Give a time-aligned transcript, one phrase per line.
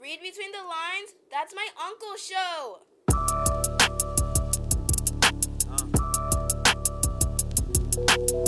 [0.00, 1.14] Read between the lines.
[1.28, 2.78] That's my uncle's show.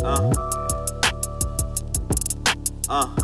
[0.04, 0.32] Uh.
[2.88, 3.16] Uh.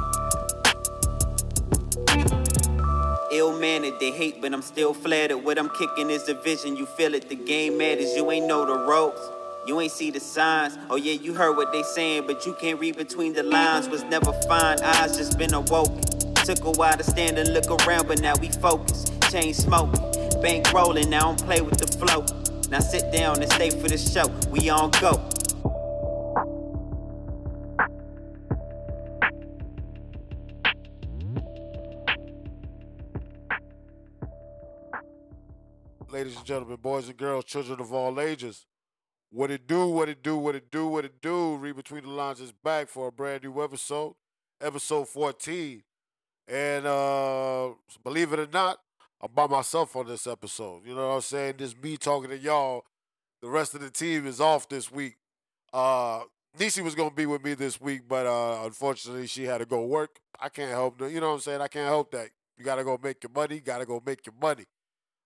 [3.31, 5.39] Ill mannered, they hate, but I'm still flattered.
[5.39, 6.77] What I'm kicking is the vision.
[6.77, 8.17] You feel it, the game matters.
[8.17, 9.21] You ain't know the ropes.
[9.69, 10.77] You ain't see the signs.
[10.91, 13.89] Oh yeah, you heard what they saying, but you can't read between the lines.
[13.89, 14.83] Was never fine.
[14.83, 16.16] Eyes just been awoken.
[16.47, 19.05] Took a while to stand and look around, but now we focus.
[19.33, 20.01] Chain smoking,
[20.41, 21.11] bank rolling.
[21.11, 22.25] Now I'm play with the flow.
[22.71, 24.29] Now sit down and stay for the show.
[24.49, 25.29] We on go.
[36.13, 38.67] ladies and gentlemen, boys and girls, children of all ages.
[39.31, 41.57] What it do, what it do, what it do, what it do.
[41.57, 44.15] Read Between the Lines is back for a brand new episode,
[44.61, 45.83] episode 14.
[46.49, 47.71] And uh
[48.05, 48.79] believe it or not,
[49.21, 50.83] I'm by myself on this episode.
[50.87, 51.55] You know what I'm saying?
[51.59, 52.85] Just me talking to y'all.
[53.43, 55.17] The rest of the team is off this week.
[55.73, 56.23] Uh
[56.59, 59.85] Nisi was gonna be with me this week, but uh unfortunately she had to go
[59.85, 60.21] work.
[60.39, 61.11] I can't help that.
[61.11, 61.61] You know what I'm saying?
[61.61, 62.29] I can't help that.
[62.57, 64.65] You gotta go make your money, gotta go make your money.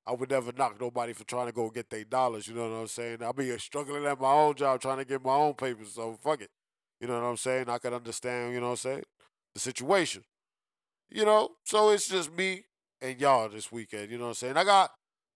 [0.06, 2.48] I would never knock nobody for trying to go get their dollars.
[2.48, 3.22] You know what I'm saying?
[3.22, 5.92] I'll be struggling at my own job trying to get my own papers.
[5.92, 6.50] So fuck it.
[7.00, 7.68] You know what I'm saying?
[7.68, 8.54] I can understand.
[8.54, 9.02] You know what I'm saying?
[9.54, 10.24] The situation.
[11.10, 11.50] You know.
[11.64, 12.64] So it's just me
[13.00, 14.10] and y'all this weekend.
[14.10, 14.56] You know what I'm saying?
[14.56, 14.90] I got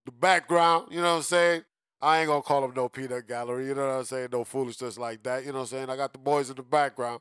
[0.07, 0.89] the background.
[0.91, 1.65] You know what I'm saying?
[2.01, 3.67] I ain't gonna call them no peanut gallery.
[3.67, 4.29] You know what I'm saying?
[4.33, 5.45] No foolishness like that.
[5.45, 5.91] You know what I'm saying?
[5.91, 7.21] I got the boys in the background.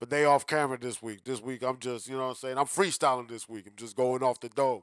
[0.00, 1.24] But they off camera this week.
[1.24, 2.58] This week I'm just, you know what I'm saying?
[2.58, 3.66] I'm freestyling this week.
[3.66, 4.82] I'm just going off the dome.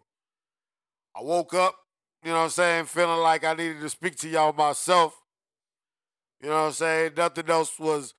[1.16, 1.76] I woke up,
[2.24, 5.22] you know what I'm saying, feeling like I needed to speak to y'all myself.
[6.42, 7.12] You know what I'm saying?
[7.16, 8.14] Nothing else was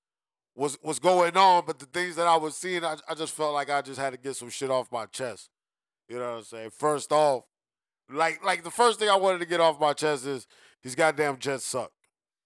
[0.56, 3.54] was was going on, but the things that I was seeing, I, I just felt
[3.54, 5.50] like I just had to get some shit off my chest.
[6.08, 6.70] You know what I'm saying?
[6.70, 7.44] First off,
[8.10, 10.46] like like the first thing I wanted to get off my chest is
[10.82, 11.90] these goddamn Jets suck.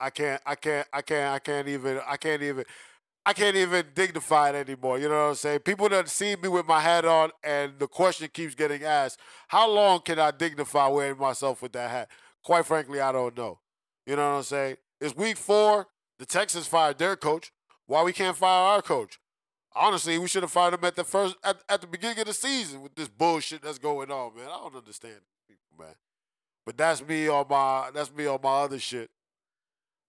[0.01, 2.65] I can't I can't I can't I can't even I can't even
[3.27, 4.99] I can't even dignify it anymore.
[4.99, 5.61] You know what I'm saying?
[5.61, 9.71] People that see me with my hat on, and the question keeps getting asked: How
[9.71, 12.09] long can I dignify wearing myself with that hat?
[12.43, 13.61] Quite frankly, I don't know.
[14.07, 14.77] You know what I'm saying?
[15.01, 15.87] It's week four.
[16.19, 17.53] The Texans fired their coach.
[17.91, 19.19] Why we can't fire our coach?
[19.75, 22.33] Honestly, we should have fired him at the first at, at the beginning of the
[22.33, 24.45] season with this bullshit that's going on, man.
[24.45, 25.17] I don't understand
[25.49, 25.97] people, man.
[26.65, 29.11] But that's me on my that's me on my other shit.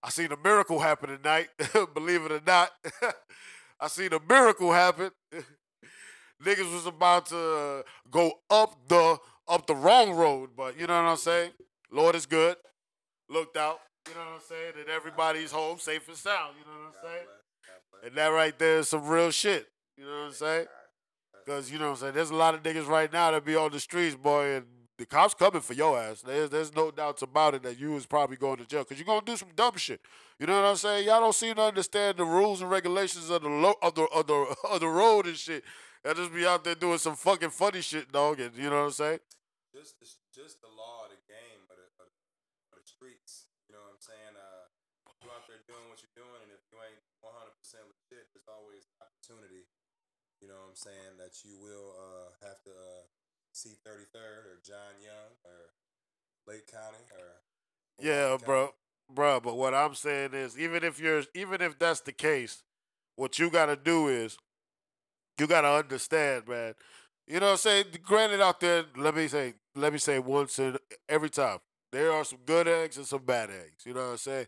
[0.03, 1.47] I seen a miracle happen tonight.
[1.96, 2.69] Believe it or not,
[3.80, 5.09] I seen a miracle happen.
[6.46, 9.18] Niggas was about to go up the
[9.48, 11.50] up the wrong road, but you know what I'm saying.
[11.92, 12.58] Lord is good.
[13.28, 13.80] Looked out.
[14.08, 16.53] You know what I'm saying, and everybody's home safe and sound.
[16.59, 17.41] You know what I'm saying.
[18.03, 19.67] And that right there is some real shit.
[19.97, 20.66] You know what I'm saying?
[21.45, 22.13] Because you know what I'm saying.
[22.13, 24.66] There's a lot of niggas right now that be on the streets, boy, and
[24.97, 26.22] the cops coming for your ass.
[26.22, 29.06] There's there's no doubts about it that you was probably going to jail because you're
[29.06, 30.01] gonna do some dumb shit.
[30.39, 31.07] You know what I'm saying?
[31.07, 34.28] Y'all don't seem to understand the rules and regulations of the lo- of the of
[34.28, 35.63] the of the road and shit.
[36.06, 38.39] Y'all just be out there doing some fucking funny shit, dog.
[38.39, 39.19] And you know what I'm saying?
[39.72, 42.06] just the, just the law of the game, but the,
[42.75, 43.47] the streets.
[43.66, 44.35] You know what I'm saying?
[44.35, 44.68] Uh,
[45.23, 47.91] you out there doing what you're doing, and if you ain't 100 percent legit,
[48.46, 49.66] there's always opportunity.
[50.41, 51.18] You know what I'm saying?
[51.18, 53.03] That you will uh, have to uh,
[53.53, 55.74] see 33rd or John Young or
[56.47, 57.41] Lake County or
[58.01, 58.46] Yeah, County.
[58.46, 58.69] bro,
[59.13, 59.40] bro.
[59.40, 62.63] But what I'm saying is, even if you're, even if that's the case,
[63.16, 64.38] what you got to do is,
[65.40, 66.74] you got to understand, man.
[67.28, 67.85] You know what I'm saying?
[68.03, 71.59] Granted, out there, let me say, let me say once and every time,
[71.91, 73.85] there are some good eggs and some bad eggs.
[73.85, 74.47] You know what I'm saying?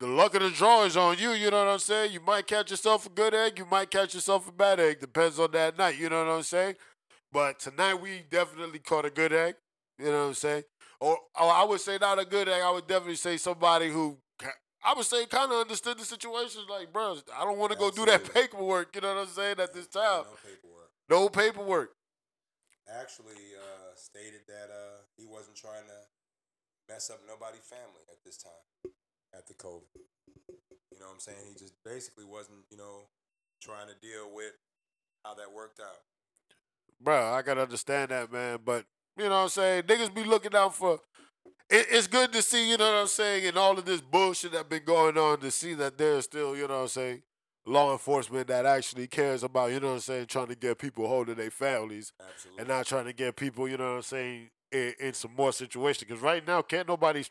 [0.00, 1.32] The luck of the draw is on you.
[1.32, 2.12] You know what I'm saying?
[2.12, 3.58] You might catch yourself a good egg.
[3.58, 4.98] You might catch yourself a bad egg.
[4.98, 5.98] Depends on that night.
[5.98, 6.76] You know what I'm saying?
[7.30, 9.56] But tonight we definitely caught a good egg.
[9.98, 10.64] You know what I'm saying?
[11.00, 12.62] Or, or I would say not a good egg.
[12.62, 14.16] I would definitely say somebody who
[14.82, 16.62] I would say kind of understood the situation.
[16.66, 18.94] Like, bro, I don't want to go do that paperwork.
[18.94, 19.56] You know what I'm saying?
[19.60, 20.90] At this time, No paperwork.
[21.10, 21.90] no paperwork.
[22.88, 28.38] Actually, uh, stated that uh, he wasn't trying to mess up nobody's family at this
[28.38, 28.92] time
[29.34, 29.82] at the COVID.
[30.92, 31.38] You know what I'm saying?
[31.48, 33.08] He just basically wasn't, you know,
[33.62, 34.52] trying to deal with
[35.24, 36.00] how that worked out.
[37.00, 38.58] Bro, I gotta understand that, man.
[38.64, 38.84] But
[39.16, 39.82] you know what I'm saying?
[39.84, 41.00] Niggas be looking out for.
[41.68, 44.52] It, it's good to see, you know what I'm saying, and all of this bullshit
[44.52, 47.22] that been going on to see that there's still, you know what I'm saying,
[47.64, 51.06] law enforcement that actually cares about, you know what I'm saying, trying to get people
[51.06, 52.60] hold of their families Absolutely.
[52.60, 55.52] and not trying to get people, you know what I'm saying, in, in some more
[55.52, 56.04] situations.
[56.08, 57.24] Because right now, can't nobody,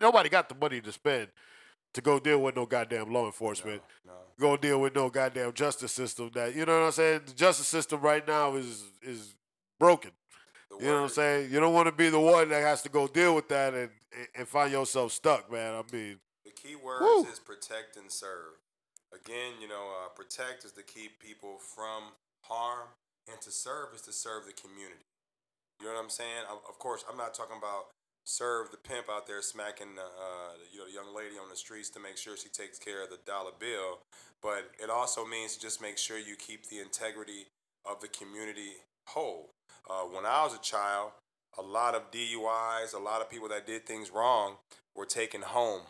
[0.00, 1.28] nobody got the money to spend
[1.94, 4.18] to go deal with no goddamn law enforcement no, no.
[4.38, 7.20] go deal with no goddamn justice system that you know what I'm saying?
[7.26, 9.34] The justice system right now is is
[9.80, 10.10] broken.
[10.78, 11.50] You know what I'm saying?
[11.50, 13.90] You don't want to be the one that has to go deal with that and
[14.16, 15.74] and- and find yourself stuck, man.
[15.74, 17.24] I mean, The key words Woo.
[17.32, 18.54] is protect and serve.
[19.12, 22.12] Again, you know, uh, protect is to keep people from
[22.42, 22.88] harm,
[23.30, 25.04] and to serve is to serve the community.
[25.80, 26.44] You know what I'm saying?
[26.50, 27.86] Of course, I'm not talking about
[28.24, 31.56] serve the pimp out there smacking the, uh, you know the young lady on the
[31.56, 34.00] streets to make sure she takes care of the dollar bill,
[34.42, 37.46] but it also means just make sure you keep the integrity
[37.86, 39.50] of the community whole.
[39.88, 41.12] Uh, when I was a child,
[41.58, 44.56] a lot of DUIs, a lot of people that did things wrong
[44.94, 45.82] were taken home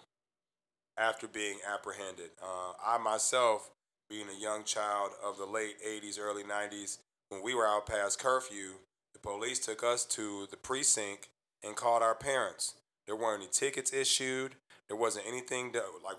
[0.96, 2.30] after being apprehended.
[2.42, 3.70] Uh, I myself,
[4.08, 6.98] being a young child of the late 80s, early 90s,
[7.30, 8.74] when we were out past curfew,
[9.12, 11.28] the police took us to the precinct
[11.62, 12.74] and called our parents.
[13.06, 14.56] There weren't any tickets issued.
[14.88, 16.16] There wasn't anything that, like,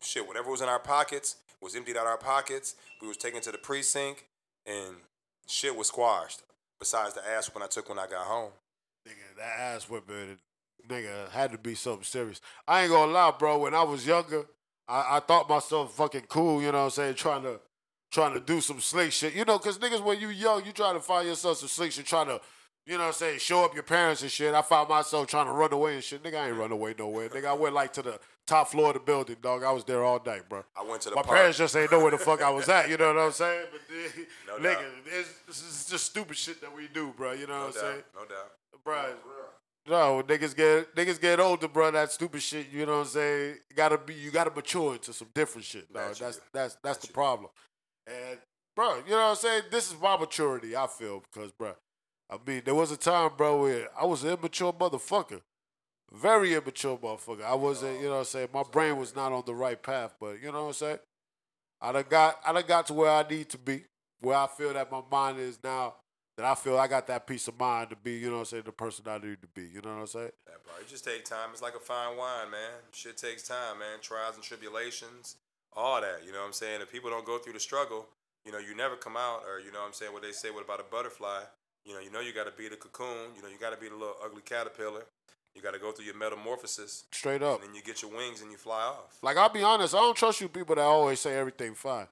[0.00, 2.74] shit, whatever was in our pockets was emptied out of our pockets.
[3.00, 4.24] We was taken to the precinct
[4.66, 4.96] and
[5.46, 6.42] shit was squashed.
[6.78, 8.50] Besides the ass when I took when I got home.
[9.08, 10.38] nigga, that ass whipping,
[10.86, 12.40] nigga, had to be something serious.
[12.68, 13.58] I ain't gonna lie, bro.
[13.58, 14.44] When I was younger,
[14.86, 16.60] I, I thought myself fucking cool.
[16.60, 17.14] You know what I'm saying?
[17.14, 17.60] Trying to,
[18.10, 19.34] trying to do some slick shit.
[19.34, 22.06] You know, cause niggas, when you young, you try to find yourself some slick shit,
[22.06, 22.40] trying to.
[22.88, 23.40] You know what I'm saying?
[23.40, 24.54] Show up your parents and shit.
[24.54, 26.22] I found myself trying to run away and shit.
[26.22, 27.28] Nigga, I ain't run away nowhere.
[27.28, 29.64] Nigga, I went like to the top floor of the building, dog.
[29.64, 30.62] I was there all night, bro.
[30.76, 31.36] I went to the My park.
[31.36, 32.88] parents just ain't know where the fuck I was at.
[32.88, 33.66] You know what I'm saying?
[33.72, 33.80] But
[34.46, 34.84] No nigga, doubt.
[35.06, 37.32] it's, this is just stupid shit that we do, bro.
[37.32, 38.02] You know no what I'm saying?
[38.14, 38.52] no doubt.
[38.84, 39.04] Bro,
[39.88, 41.90] no, niggas get niggas get older, bro.
[41.90, 43.54] That stupid shit, you know what I'm saying?
[43.68, 46.10] You gotta be, you gotta mature into some different shit, dog.
[46.14, 47.50] That you That's that's that's the you problem.
[48.06, 48.38] And
[48.74, 49.62] bro, you know what I'm saying?
[49.70, 50.76] This is my maturity.
[50.76, 51.74] I feel because, bro,
[52.30, 55.40] I mean, there was a time, bro, where I was an immature motherfucker,
[56.12, 57.44] very immature motherfucker.
[57.44, 58.48] I wasn't, you know what I'm saying?
[58.52, 60.98] My brain was not on the right path, but you know what I'm saying?
[61.80, 63.84] I done got, I done got to where I need to be,
[64.20, 65.94] where I feel that my mind is now.
[66.36, 68.44] That I feel I got that peace of mind to be, you know what I'm
[68.44, 69.62] saying, the person I need to be.
[69.72, 70.32] You know what I'm saying?
[70.46, 70.82] That part.
[70.82, 71.48] It just takes time.
[71.50, 72.72] It's like a fine wine, man.
[72.92, 74.00] Shit takes time, man.
[74.02, 75.36] Trials and tribulations,
[75.76, 76.24] all that.
[76.24, 76.80] You know what I'm saying?
[76.80, 78.06] If people don't go through the struggle,
[78.44, 80.50] you know, you never come out, or you know what I'm saying, what they say
[80.50, 81.40] what about a butterfly.
[81.84, 83.94] You know, you know you gotta be the cocoon, you know, you gotta be the
[83.94, 85.04] little ugly caterpillar.
[85.54, 87.04] You gotta go through your metamorphosis.
[87.12, 87.60] Straight up.
[87.60, 89.18] And then you get your wings and you fly off.
[89.22, 92.08] Like I'll be honest, I don't trust you people that always say everything fine.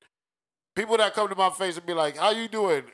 [0.75, 2.84] People that come to my face and be like, "How you doing?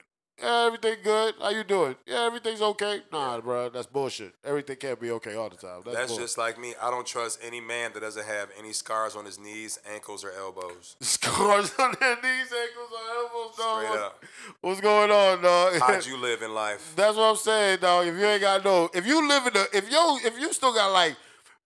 [0.42, 1.34] Yeah, everything good.
[1.40, 1.96] How you doing?
[2.06, 4.34] Yeah, everything's okay." Nah, bro, that's bullshit.
[4.44, 5.82] Everything can't be okay all the time.
[5.84, 6.74] That's, That's bull- just like me.
[6.80, 10.32] I don't trust any man that doesn't have any scars on his knees, ankles, or
[10.32, 10.96] elbows.
[11.00, 13.76] scars on their knees, ankles, or elbows, dog.
[13.84, 14.24] Straight What's- up.
[14.62, 15.74] What's going on, dog?
[15.80, 16.92] How'd you live in life?
[16.96, 18.06] That's what I'm saying, dog.
[18.06, 20.72] If you ain't got no, if you live in the, if yo, if you still
[20.74, 21.16] got like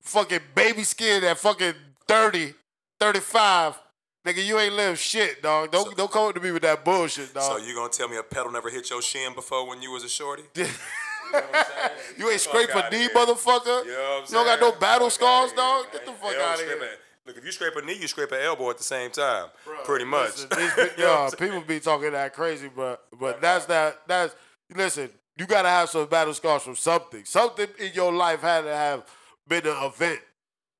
[0.00, 1.74] fucking baby skin at fucking
[2.08, 2.54] 30,
[3.00, 3.78] 35,
[4.24, 5.70] nigga, you ain't lived shit, dog.
[5.70, 7.42] Don't So- don't come up to me with that bullshit, dog.
[7.42, 10.04] So you gonna tell me a pedal never hit your shin before when you was
[10.04, 10.44] a shorty?
[10.54, 13.10] you ain't Fuck scrape a outta knee, here.
[13.10, 13.84] motherfucker.
[13.84, 15.86] You know You don't got no battle scars, dog.
[15.92, 16.78] Get the fuck out of here.
[17.26, 19.46] Look, if you scrape a knee, you scrape an elbow at the same time.
[19.84, 20.42] Pretty much.
[20.42, 21.50] Listen, these, You know what I'm yo, saying?
[21.52, 24.00] people be talking that crazy, but but that's that.
[24.06, 24.34] That's
[24.74, 25.08] listen.
[25.36, 27.24] You gotta have some battle scars from something.
[27.24, 29.04] Something in your life had to have
[29.48, 30.20] been an event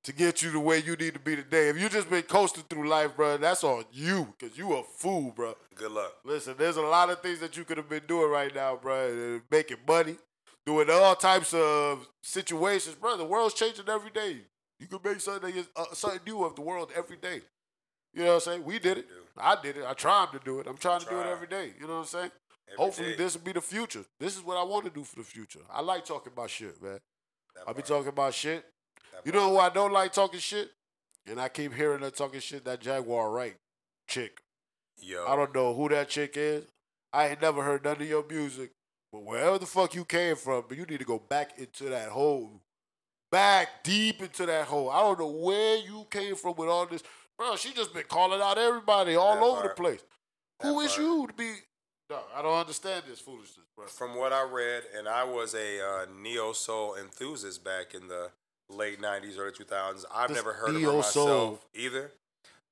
[0.05, 1.71] to get you the way you need to be today.
[1.71, 5.33] If you just been coasting through life, bro, that's on you, cause you a fool,
[5.35, 5.55] bro.
[5.75, 6.13] Good luck.
[6.25, 9.41] Listen, there's a lot of things that you could have been doing right now, bro.
[9.51, 10.17] Making money,
[10.67, 13.17] doing all types of situations, bro.
[13.17, 14.43] The world's changing every day.
[14.79, 17.41] You can make something uh, something new of the world every day.
[18.13, 18.65] You know what I'm saying?
[18.65, 19.07] We did it.
[19.37, 19.85] I did it.
[19.87, 20.67] I tried to do it.
[20.67, 21.73] I'm trying to do it every day.
[21.81, 22.31] You know what I'm saying?
[22.69, 23.17] Every Hopefully, day.
[23.17, 24.05] this will be the future.
[24.21, 25.61] This is what I want to do for the future.
[25.73, 27.01] I like talking about shit, man.
[27.55, 27.87] That I be part.
[27.87, 28.65] talking about shit.
[29.25, 30.71] You know who I don't like talking shit?
[31.27, 32.65] And I keep hearing her talking shit.
[32.65, 33.57] That Jaguar Wright
[34.07, 34.41] chick.
[34.99, 35.25] Yo.
[35.27, 36.65] I don't know who that chick is.
[37.13, 38.73] I ain't never heard none of your music.
[39.13, 42.09] But wherever the fuck you came from, but you need to go back into that
[42.11, 42.61] hole.
[43.31, 44.91] Back deep into that hole.
[44.91, 47.03] I don't know where you came from with all this.
[47.39, 49.77] Bro, she just been calling out everybody all That over part.
[49.77, 50.05] the place.
[50.61, 51.01] That Who is part.
[51.03, 51.53] you to be?
[52.11, 53.87] No, I don't understand this foolishness, bro.
[53.87, 58.31] From what I read, and I was a uh, neo soul enthusiast back in the
[58.69, 60.05] late '90s, early 2000s.
[60.15, 61.27] I've This never heard of her neo-soul.
[61.27, 62.11] myself either.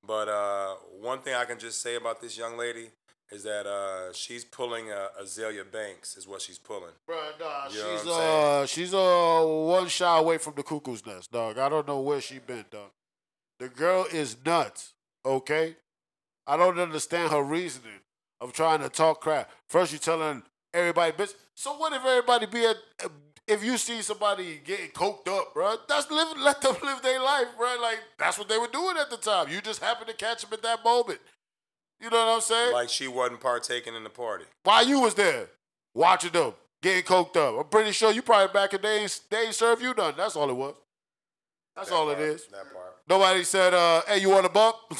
[0.06, 2.88] But uh, one thing I can just say about this young lady
[3.30, 6.90] is that uh, she's pulling a Azealia Banks, is what she's pulling.
[7.06, 10.62] Bro, nah, You know she's what I'm uh she's uh one shot away from the
[10.62, 11.56] cuckoo's nest, dog.
[11.56, 12.90] I don't know where she been, dog.
[13.58, 14.92] The girl is nuts,
[15.24, 15.76] okay?
[16.46, 18.00] I don't understand her reasoning
[18.40, 19.50] of trying to talk crap.
[19.68, 20.42] First you telling
[20.74, 21.32] everybody, bitch.
[21.54, 22.76] So what if everybody be at
[23.52, 25.76] if you see somebody getting coked up, bro?
[25.88, 27.76] That's live let them live their life, bro.
[27.80, 29.48] Like that's what they were doing at the time.
[29.48, 31.20] You just happened to catch them at that moment.
[32.00, 32.72] You know what I'm saying?
[32.72, 34.44] Like she wasn't partaking in the party.
[34.64, 35.46] While you was there
[35.94, 37.58] watching them, getting coked up.
[37.58, 40.16] I'm pretty sure you probably back in the day ain't- they ain't serve you nothing.
[40.16, 40.74] That's all it was.
[41.76, 42.46] That's That all part, it is.
[42.48, 42.96] That part.
[43.08, 44.76] Nobody said, uh, "Hey, you want a bump?"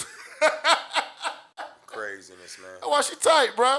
[1.86, 2.88] Craziness, man.
[2.90, 3.78] Why she tight, bruh?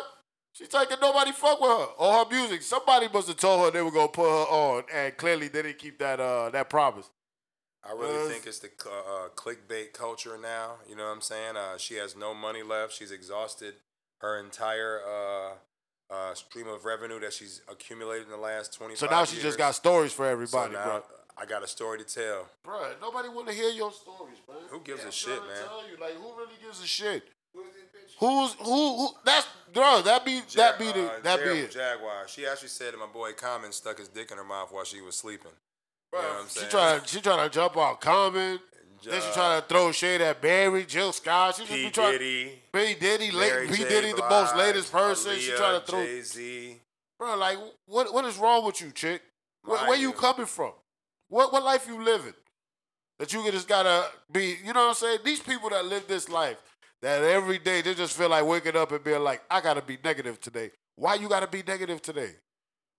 [0.53, 2.61] She 'cause nobody fuck with her or her music.
[2.61, 5.79] Somebody must have told her they were gonna put her on, and clearly they didn't
[5.79, 7.09] keep that uh that promise.
[7.83, 10.75] I really think it's the uh, clickbait culture now.
[10.87, 11.57] You know what I'm saying?
[11.57, 12.93] Uh, she has no money left.
[12.93, 13.73] She's exhausted
[14.19, 19.05] her entire uh, uh, stream of revenue that she's accumulated in the last 25 So
[19.07, 19.43] now she years.
[19.43, 21.03] just got stories for So everybody, now bro.
[21.35, 22.47] I got a story to tell.
[22.63, 24.59] Bro, nobody want to hear your stories, man.
[24.69, 25.65] Who gives a I'm shit, man?
[25.67, 27.27] Tell you, like, who really gives a shit?
[28.19, 28.97] Who's who?
[28.97, 30.01] who that's bro.
[30.03, 31.71] That be that be the that be it.
[31.71, 32.27] Jaguar.
[32.27, 35.01] She actually said that my boy Common stuck his dick in her mouth while she
[35.01, 35.51] was sleeping.
[36.11, 36.71] Bro, You know what I'm she saying?
[36.71, 38.59] trying to she trying to jump on Common.
[39.05, 41.55] Then she trying to throw shade at Barry, Jill Scott.
[41.55, 42.11] She just P be trying.
[42.13, 43.89] Diddy, P Diddy, Mary late, P J.
[43.89, 45.35] Diddy, the most Blige, latest person.
[45.37, 46.03] she Aaliyah, trying to throw.
[46.05, 46.77] Jay Z.
[47.19, 49.21] Bro, like, what what is wrong with you, chick?
[49.65, 50.13] Where, Mind where you you.
[50.13, 50.71] coming from?
[51.27, 52.33] What what life you living?
[53.19, 55.19] That you just gotta be, you know what I'm saying?
[55.25, 56.57] These people that live this life,
[57.03, 59.97] that every day they just feel like waking up and being like, I gotta be
[60.03, 60.71] negative today.
[60.95, 62.31] Why you gotta be negative today?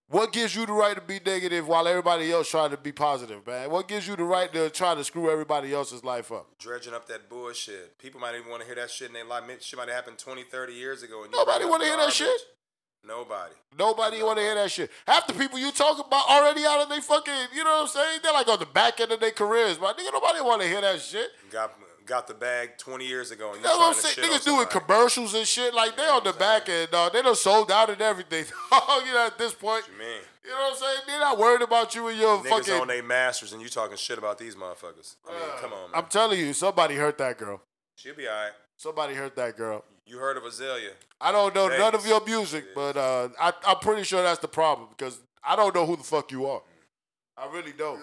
[0.09, 3.47] What gives you the right to be negative while everybody else trying to be positive,
[3.47, 3.71] man?
[3.71, 6.47] What gives you the right to try to screw everybody else's life up?
[6.59, 7.99] dredging up that bullshit.
[7.99, 9.45] People might even want to hear that shit in their life.
[9.63, 11.23] Shit might have happened 20, 30 years ago.
[11.23, 12.41] And Nobody wanna hear that shit.
[13.07, 13.55] Nobody.
[13.79, 14.91] Nobody want to hear that shit.
[15.07, 17.89] Half the people you talk about already out of they fucking, you know what I'm
[17.89, 18.21] saying?
[18.23, 20.81] They're like on the back end of their careers, but nigga, nobody want to hear
[20.81, 21.29] that shit.
[21.51, 23.49] Got got the bag 20 years ago.
[23.49, 24.29] And you That's what I'm saying.
[24.29, 25.75] Niggas doing commercials and shit.
[25.75, 27.13] Like, they on the back end, dog.
[27.13, 28.45] They done sold out and everything.
[28.73, 29.85] you know, at this point.
[29.85, 30.21] What you mean?
[30.45, 30.99] You know what I'm saying?
[31.07, 32.75] They're not worried about you and your Niggas fucking.
[32.75, 35.17] on their masters and you talking shit about these motherfuckers.
[35.27, 36.03] I mean, come on, man.
[36.03, 37.63] I'm telling you, somebody hurt that girl.
[37.97, 38.53] She'll be all right.
[38.77, 39.85] Somebody hurt that girl.
[40.07, 40.91] You heard of Azealia.
[41.21, 44.49] I don't know none of your music, but uh, I, I'm pretty sure that's the
[44.49, 46.61] problem because I don't know who the fuck you are.
[47.37, 48.01] I really don't.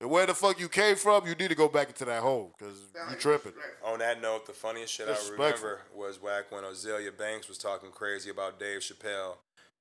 [0.00, 2.54] And where the fuck you came from, you need to go back into that hole
[2.56, 2.78] because
[3.10, 3.52] you tripping.
[3.84, 7.90] On that note, the funniest shit I remember was back when Azealia Banks was talking
[7.90, 9.38] crazy about Dave Chappelle,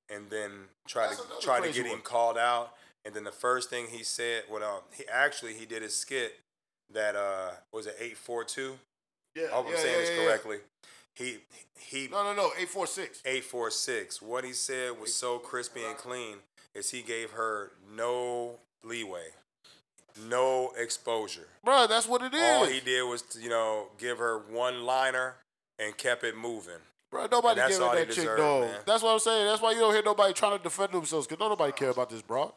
[0.09, 0.51] and then
[0.87, 2.73] tried That's to another tried to crazy get him called out.
[3.05, 6.33] And then the first thing he said, well, um, he actually he did his skit
[6.93, 8.79] that uh was it eight four two.
[9.35, 10.57] Yeah, I hope I'm saying this correctly.
[11.13, 11.37] He
[11.77, 12.51] he No, no, no.
[12.59, 13.21] Eight four six.
[13.25, 14.21] eight four six.
[14.21, 16.37] What he said was so crispy and clean
[16.73, 19.29] is he gave her no leeway,
[20.17, 21.47] no exposure.
[21.63, 22.41] Bro, that's what it is.
[22.41, 25.35] All he did was, to, you know, give her one liner
[25.79, 26.73] and kept it moving.
[27.09, 28.61] Bro, nobody And that's giving all he that chick deserved, no.
[28.61, 28.75] man.
[28.85, 29.45] That's what I'm saying.
[29.45, 32.21] That's why you don't hear nobody trying to defend themselves because nobody care about this,
[32.21, 32.53] bro.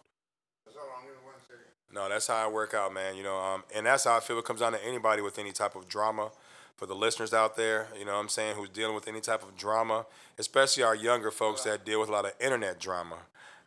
[1.93, 3.17] No, that's how I work out, man.
[3.17, 5.53] You know, um, and that's how I feel it comes down to anybody with any
[5.53, 6.31] type of drama.
[6.77, 9.43] For the listeners out there, you know what I'm saying, who's dealing with any type
[9.43, 10.07] of drama,
[10.39, 13.17] especially our younger folks that deal with a lot of internet drama.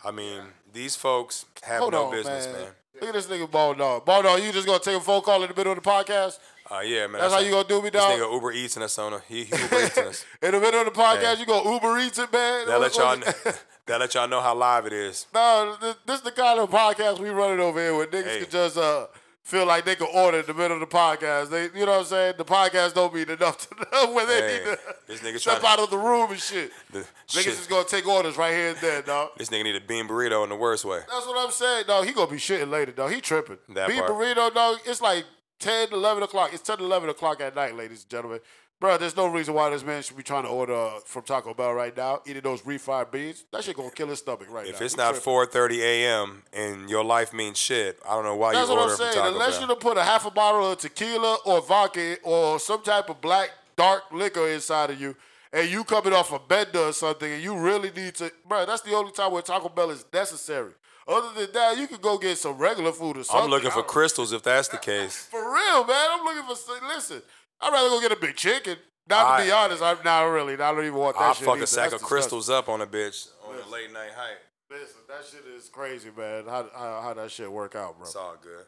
[0.03, 0.41] I mean,
[0.72, 2.55] these folks have Hold no on, business, man.
[2.55, 2.67] man.
[3.01, 4.05] Look at this nigga Ball Dog.
[4.05, 6.39] Ball Dog, you just gonna take a phone call in the middle of the podcast?
[6.72, 7.19] Uh, yeah, man.
[7.22, 8.17] That's how you gonna do me, This dog?
[8.19, 10.25] nigga Uber Eats us on a, he, he Uber Eats us.
[10.41, 11.39] in the middle of the podcast, Hey.
[11.41, 12.67] you go Uber Eats it, man.
[12.67, 13.25] That let y'all know,
[13.88, 15.27] that let y'all know how live it is.
[15.33, 18.39] No, this, this the kind of podcast we running over here where niggas Hey.
[18.41, 19.07] can just uh,
[19.43, 21.50] feel like they can order in the middle of the podcast.
[21.50, 22.33] They, you know what I'm saying?
[22.38, 25.63] The podcast don't mean enough to them when they Hey, need to this nigga step
[25.63, 26.71] out of the room and shit.
[26.91, 29.31] The, Niggas shit, is gonna take orders right here and there, dog.
[29.38, 31.00] this nigga need a bean burrito in the worst way.
[31.09, 32.05] That's what I'm saying, dog.
[32.05, 33.12] He gonna be shitting later, dog.
[33.12, 33.57] He tripping.
[33.69, 34.12] That Beef part.
[34.12, 34.77] burrito, dog.
[34.85, 35.25] It's like
[35.59, 36.51] 10, 11 o'clock.
[36.53, 38.39] It's 10, 11 o'clock at night, ladies and gentlemen.
[38.83, 41.53] Bro, there's no reason why this man should be trying to order uh, from Taco
[41.53, 43.45] Bell right now, eating those refried beans.
[43.53, 44.71] That shit gonna kill his stomach right now.
[44.71, 45.31] If it's He not tripping.
[45.33, 46.43] 4:30 a.m.
[46.51, 48.57] and your life means shit, I don't know why you.
[48.57, 49.15] That's you what I'm order from saying.
[49.15, 49.61] Taco Unless Bell.
[49.61, 53.21] you done put a half a bottle of tequila or vodka or some type of
[53.21, 55.15] black dark liquor inside of you,
[55.53, 58.65] and you coming off a bender or something, and you really need to, bro.
[58.65, 60.73] That's the only time where Taco Bell is necessary.
[61.07, 63.45] Other than that, you can go get some regular food or something.
[63.45, 65.27] I'm looking I for don't- crystals if that's the case.
[65.31, 66.07] For real, man.
[66.11, 66.87] I'm looking for.
[66.87, 67.21] Listen,
[67.63, 68.77] I'd rather go get a big chicken.
[69.10, 70.53] Not to be honest, I'm not really.
[70.53, 71.27] I don't even want that shit.
[71.27, 71.46] I'll shit.
[71.46, 71.63] fuck either.
[71.63, 74.39] a sack That's of crystals up on a bitch on a late night hike.
[74.70, 76.46] Listen, that shit is crazy, man.
[76.46, 78.05] How, how, how that shit work out, bro?
[78.05, 78.65] It's all good.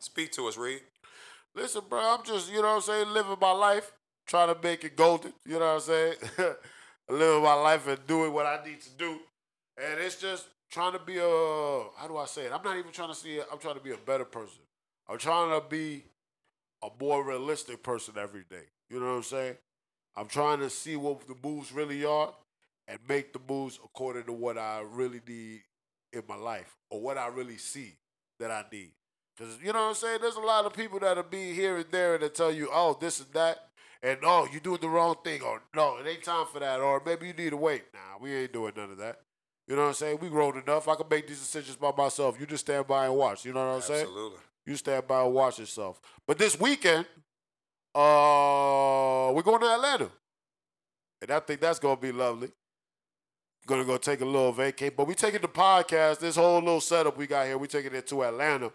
[0.00, 0.80] Speak to us, Reed.
[1.54, 3.92] Listen, bro, I'm just, you know what I'm saying, living my life,
[4.26, 6.14] trying to make it golden, you know what I'm saying?
[7.08, 9.18] living my life and doing what I need to do.
[9.78, 12.52] And it's just trying to be a, how do I say it?
[12.52, 14.60] I'm not even trying to see it, I'm trying to be a better person.
[15.08, 16.04] I'm trying to be
[16.82, 18.66] a more realistic person every day.
[18.90, 19.56] You know what I'm saying?
[20.16, 22.32] I'm trying to see what the moves really are
[22.88, 25.62] and make the moves according to what I really need
[26.12, 27.94] in my life or what I really see
[28.38, 28.92] that I need.
[29.36, 30.18] Because, you know what I'm saying?
[30.22, 32.96] There's a lot of people that'll be here and there and they tell you, oh,
[32.98, 33.58] this and that.
[34.02, 35.42] And, oh, you're doing the wrong thing.
[35.42, 36.80] Or, no, it ain't time for that.
[36.80, 37.84] Or maybe you need to wait.
[37.92, 39.20] Nah, we ain't doing none of that.
[39.68, 40.18] You know what I'm saying?
[40.20, 40.86] We grown enough.
[40.88, 42.38] I can make these decisions by myself.
[42.38, 43.44] You just stand by and watch.
[43.44, 44.02] You know what I'm saying?
[44.02, 44.38] Absolutely.
[44.66, 46.00] You stand by and watch yourself.
[46.26, 47.06] But this weekend,
[47.94, 50.10] uh, we're going to Atlanta.
[51.22, 52.50] And I think that's gonna be lovely.
[53.66, 54.94] Gonna go take a little vacay.
[54.94, 58.06] But we taking the podcast, this whole little setup we got here, we taking it
[58.08, 58.66] to Atlanta.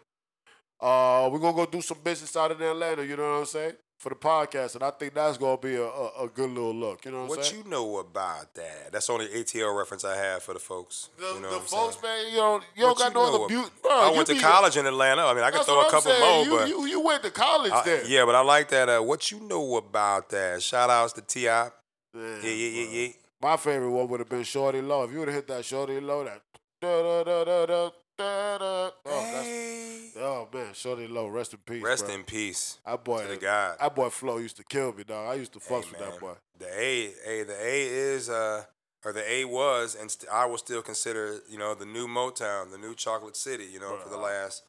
[0.79, 3.75] Uh, we're gonna go do some business out in Atlanta, you know what I'm saying?
[4.01, 4.73] For the podcast.
[4.73, 7.05] And I think that's gonna be a, a, a good little look.
[7.05, 7.57] You know what, What I'm saying?
[7.59, 8.91] What you know about that?
[8.91, 11.09] That's only ATL reference I have for the folks.
[11.19, 12.23] the you know the folks, saying?
[12.23, 13.69] man, you don't, you don't What got you no other beauty.
[13.87, 15.21] I went to college in Atlanta.
[15.23, 16.19] I mean, I could throw a couple saying.
[16.19, 18.03] more, you, but you, you went to college I- there.
[18.07, 18.89] yeah, but I like that.
[18.89, 20.63] Uh, what you know about that?
[20.63, 21.41] Shout outs to Ti.
[21.41, 21.69] Yeah,
[22.15, 23.07] Man, yeah, yeah, yeah.
[23.39, 25.03] My favorite one would have been Shawty Lo.
[25.03, 26.41] If you would have hit that Shawty Lo, that
[26.81, 27.89] da da da da da
[28.21, 28.91] da da.
[29.05, 30.11] Oh, that's, Hey.
[30.17, 31.83] oh man, Shawty Lo, rest in peace.
[31.83, 32.15] Rest bro.
[32.15, 33.77] in peace That boy, to the God.
[33.79, 35.29] that boy Flo used to kill me, dog.
[35.31, 36.33] I used to fuck Hey, with man, that boy.
[36.59, 38.63] The A, A, the A is, uh,
[39.03, 42.71] or the A was, and st- I will still consider, you know, the new Motown,
[42.71, 44.63] the new Chocolate City, you know, for the last,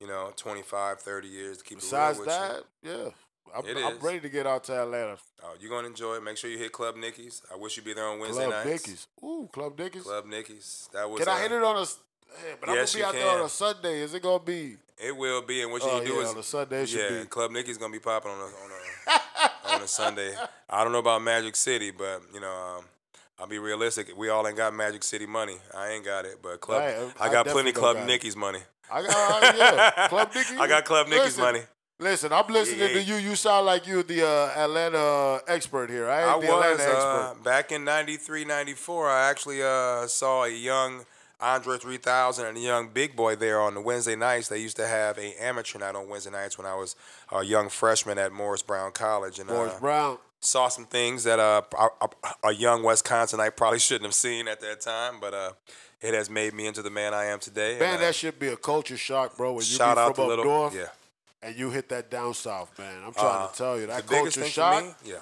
[0.00, 3.10] you know, 25, 30 years to keep Besides it real with that, yeah,
[3.56, 5.12] I'm, It I'm ready to get out to Atlanta.
[5.12, 5.16] you.
[5.44, 6.22] Oh, you're gonna enjoy it.
[6.24, 7.42] Make sure you hit Club Nikki's.
[7.52, 8.82] I wish you'd be there on Wednesday Club nights.
[8.84, 9.06] Club Nikki's.
[9.22, 10.02] Ooh, Club Nikki's.
[10.02, 10.88] Club Nikki's.
[10.92, 11.20] That was.
[11.20, 11.86] Can I uh, hit it on a?
[12.34, 14.00] Hey, but Yes, I'm gonna be out there on a Sunday.
[14.00, 14.76] Is it gonna be?
[14.98, 16.88] It will be, and what you Oh can do yeah, is on a Sunday it
[16.88, 17.26] should yeah, be.
[17.26, 18.70] Club Nikki's gonna be popping on a on
[19.70, 20.34] a on a Sunday.
[20.70, 22.84] I don't know about Magic City, but you know, um,
[23.38, 24.08] I'll be realistic.
[24.16, 25.58] We all ain't got Magic City money.
[25.76, 28.06] I ain't got it, but Club Right, I I got plenty Club got.
[28.06, 28.60] Nikki's money.
[28.90, 30.56] I got uh, yeah, Club Nicky.
[30.58, 31.60] I got Club Nikki's Listen, money.
[31.98, 33.14] Listen, I'm listening Yeah, to you.
[33.16, 36.08] You sound like you're the uh, Atlanta expert here.
[36.08, 39.08] I ain't I the was Atlanta uh, back in 93, 94.
[39.10, 41.04] I actually uh, saw a young
[41.40, 44.48] Andre 3000 and a young Big Boi there on the Wednesday nights.
[44.48, 46.96] They used to have a amateur night on Wednesday nights when I was
[47.30, 50.18] a young freshman at Morris Brown College, and Morris uh, Brown.
[50.40, 52.08] saw some things that uh, a,
[52.48, 55.52] a- young Wisconsinite probably shouldn't have seen at that time, but uh,
[56.00, 57.78] it has made me into the man I am today.
[57.78, 59.50] Man, and, uh, that should be a culture shock, bro.
[59.52, 60.86] When you shout be out from to up little north yeah.
[61.42, 63.02] and you hit that down south, man.
[63.04, 64.84] I'm trying Uh, to tell you that culture shock.
[64.84, 65.16] me, yeah.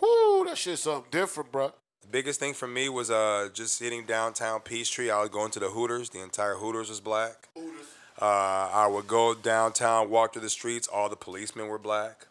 [0.00, 1.72] Whoo, that shit's something different, bro.
[2.02, 5.10] The biggest thing for me was uh, just hitting downtown Peachtree.
[5.10, 6.10] I was going to the Hooters.
[6.10, 7.48] The entire Hooters was black.
[8.20, 8.24] Uh,
[8.72, 10.88] I would go downtown, walk through the streets.
[10.88, 12.26] All the policemen were black.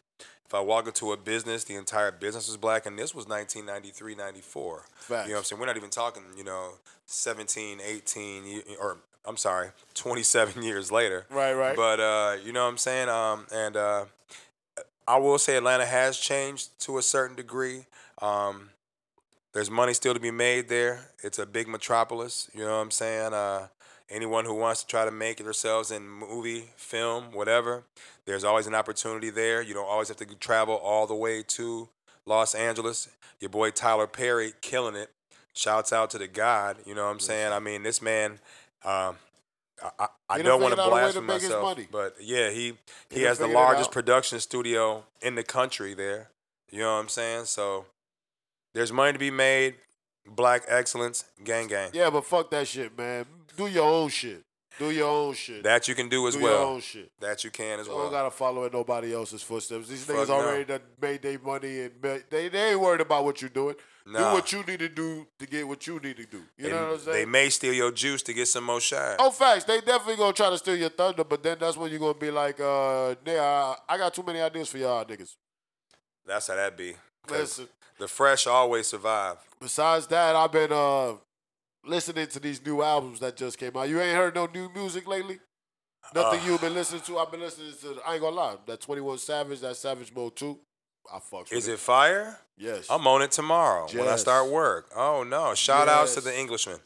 [0.45, 2.86] If I walk into a business, the entire business was black.
[2.86, 4.86] And this was 1993, 94.
[4.95, 5.10] Facts.
[5.10, 5.60] You know what I'm saying?
[5.60, 6.71] We're not even talking, you know,
[7.06, 11.25] 17, 18, or I'm sorry, 27 years later.
[11.30, 11.75] Right, right.
[11.75, 13.10] But, uh, you know what I'm saying?
[13.10, 14.06] Um, and uh,
[15.08, 17.86] I will say Atlanta has changed to a certain degree.
[18.21, 18.69] Um,
[19.58, 21.00] there's money still to be made there.
[21.24, 22.48] It's a big metropolis.
[22.54, 23.34] You know what I'm saying?
[23.34, 23.70] Uh,
[24.08, 27.84] anyone who wants to try to make themselves in movie, film, whatever,
[28.26, 29.63] there's always an opportunity there.
[29.63, 31.89] You don't always have to travel all the way to
[32.28, 33.10] Los Angeles.
[33.39, 35.10] Your boy Tyler Perry killing it.
[35.56, 36.78] Shouts out to the God.
[36.86, 37.52] You know what I'm saying?
[37.52, 38.34] I mean, this man.
[38.86, 39.15] Um,
[39.98, 41.63] I, I, don't want to figured out a way blast to for make his myself,
[41.63, 41.88] money.
[41.91, 42.74] but yeah, he
[43.10, 46.30] he, He has the largest production studio in the country there.
[46.70, 47.46] You know what I'm saying?
[47.46, 47.88] So
[48.78, 49.76] there's money to be made.
[50.30, 51.90] Black excellence, gang gang.
[51.94, 53.26] Yeah, but fuck that shit, man.
[53.56, 54.44] Do your own shit.
[54.78, 55.63] Do your own shit.
[55.63, 56.44] That you can do as well.
[56.44, 57.12] Do your own shit.
[57.20, 57.96] That you can as well.
[57.96, 58.12] You well.
[58.12, 59.88] don't gotta follow in nobody else's footsteps.
[59.88, 60.34] These Fuck niggas no.
[60.36, 63.76] already done made their money and ma- they they ain't worried about what you're doing.
[64.06, 66.44] Do what you need to do to get what you need to do.
[66.58, 67.18] You they, know what I'm saying?
[67.18, 69.18] they may steal your juice to get some more shine.
[69.20, 69.63] Oh, facts.
[69.63, 72.32] They definitely gonna try to steal your thunder, but then that's when you're gonna be
[72.32, 75.36] like, uh, yeah, I, I got too many ideas for y'all niggas.
[76.26, 76.96] That's how that be.
[77.30, 77.68] Listen,
[77.99, 79.38] The fresh always survive.
[79.60, 81.13] besides that, I've been uh
[81.86, 83.89] listening to these new albums that just came out.
[83.89, 85.39] You ain't heard no new music lately?
[86.13, 86.43] Nothing Uh.
[86.45, 87.17] you've been listening to?
[87.17, 87.99] I've been listening to.
[88.05, 88.55] I ain't gonna lie.
[88.65, 90.60] That Twenty One Savage, that Savage Mode Two.
[91.12, 92.38] I fucks with Is it fire?
[92.57, 92.88] Yes.
[92.89, 94.89] I'm on it tomorrow when I start work.
[94.95, 95.53] Oh no!
[95.55, 96.79] Shout outs to the Englishman.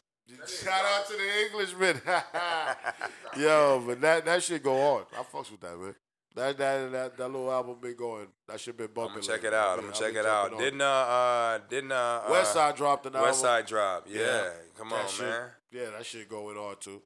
[0.47, 2.01] Shout out to the Englishman.
[3.37, 5.03] Yo, but that that shit go on.
[5.13, 5.95] I fucks with that, man.
[6.35, 8.27] That that that, that little album been going.
[8.47, 9.15] That shit been bumping.
[9.15, 9.77] I'm gonna check it out.
[9.79, 10.57] I'm gonna check it out.
[10.57, 13.29] Didn't uh, uh didn't uh uh, Side dropped an album.
[13.29, 14.07] West Side drop?
[14.09, 14.21] Yeah.
[14.21, 14.49] Yeah.
[14.77, 15.49] Come That on, shit- man.
[15.71, 17.01] Yeah, that shit going on too.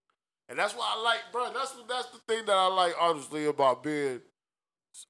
[0.48, 1.52] And that's why I like, bro.
[1.54, 4.22] That's that's the thing that I like honestly about being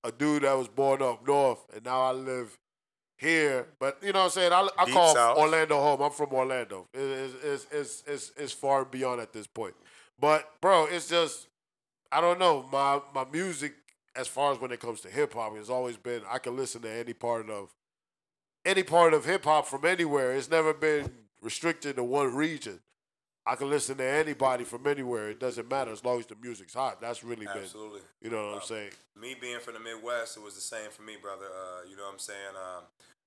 [0.04, 2.58] a dude that was born up north and now I live
[3.18, 3.68] here.
[3.80, 4.54] But you know what I'm saying?
[4.54, 5.38] I, I Deep call South.
[5.38, 6.02] Orlando home.
[6.02, 6.88] I'm from Orlando.
[6.94, 9.76] It- It's, it's, it's, it's, it's far beyond at this point.
[10.20, 11.48] But bro, it's just
[12.12, 12.66] I don't know.
[12.72, 13.74] My my music,
[14.16, 16.82] as far as when it comes to hip hop, it's always been I can listen
[16.84, 17.74] to any part of
[18.66, 20.34] any part of hip hop from anywhere.
[20.34, 22.80] It's never been restricted to one region.
[23.48, 25.30] I can listen to anybody from anywhere.
[25.30, 27.00] It doesn't matter as long as the music's hot.
[27.00, 28.00] That's really been, Absolutely.
[28.20, 28.90] you know what I'm saying?
[29.16, 31.46] Me being from the Midwest, it was the same for me, brother.
[31.46, 32.56] Uh, you know what I'm saying?
[32.56, 32.84] Um,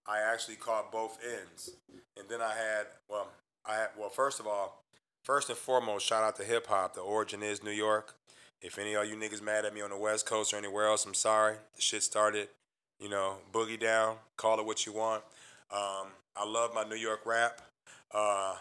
[0.09, 1.71] I actually caught both ends,
[2.17, 3.29] and then I had well,
[3.65, 4.83] I had well, first of all,
[5.23, 6.95] first and foremost, shout out to hip hop.
[6.95, 8.17] The origin is New York.
[8.61, 11.05] If any of you niggas mad at me on the West Coast or anywhere else,
[11.07, 11.55] I'm sorry.
[11.77, 12.49] The shit started,
[13.01, 14.17] you know, boogie down.
[14.37, 15.23] Call it what you want.
[15.73, 17.61] Um, I love my New York rap.
[18.13, 18.57] Uh,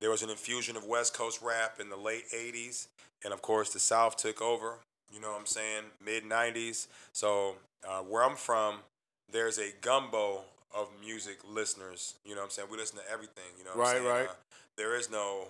[0.00, 2.88] there was an infusion of West Coast rap in the late 80s.
[3.24, 4.74] And of course, the South took over,
[5.12, 6.88] you know what I'm saying, mid 90s.
[7.12, 7.56] So,
[7.88, 8.76] uh, where I'm from,
[9.32, 10.42] there's a gumbo
[10.74, 12.14] of music listeners.
[12.26, 12.68] You know what I'm saying?
[12.70, 14.14] We listen to everything, you know what Right, I'm saying?
[14.14, 14.28] right.
[14.28, 14.34] Uh,
[14.76, 15.48] there is no,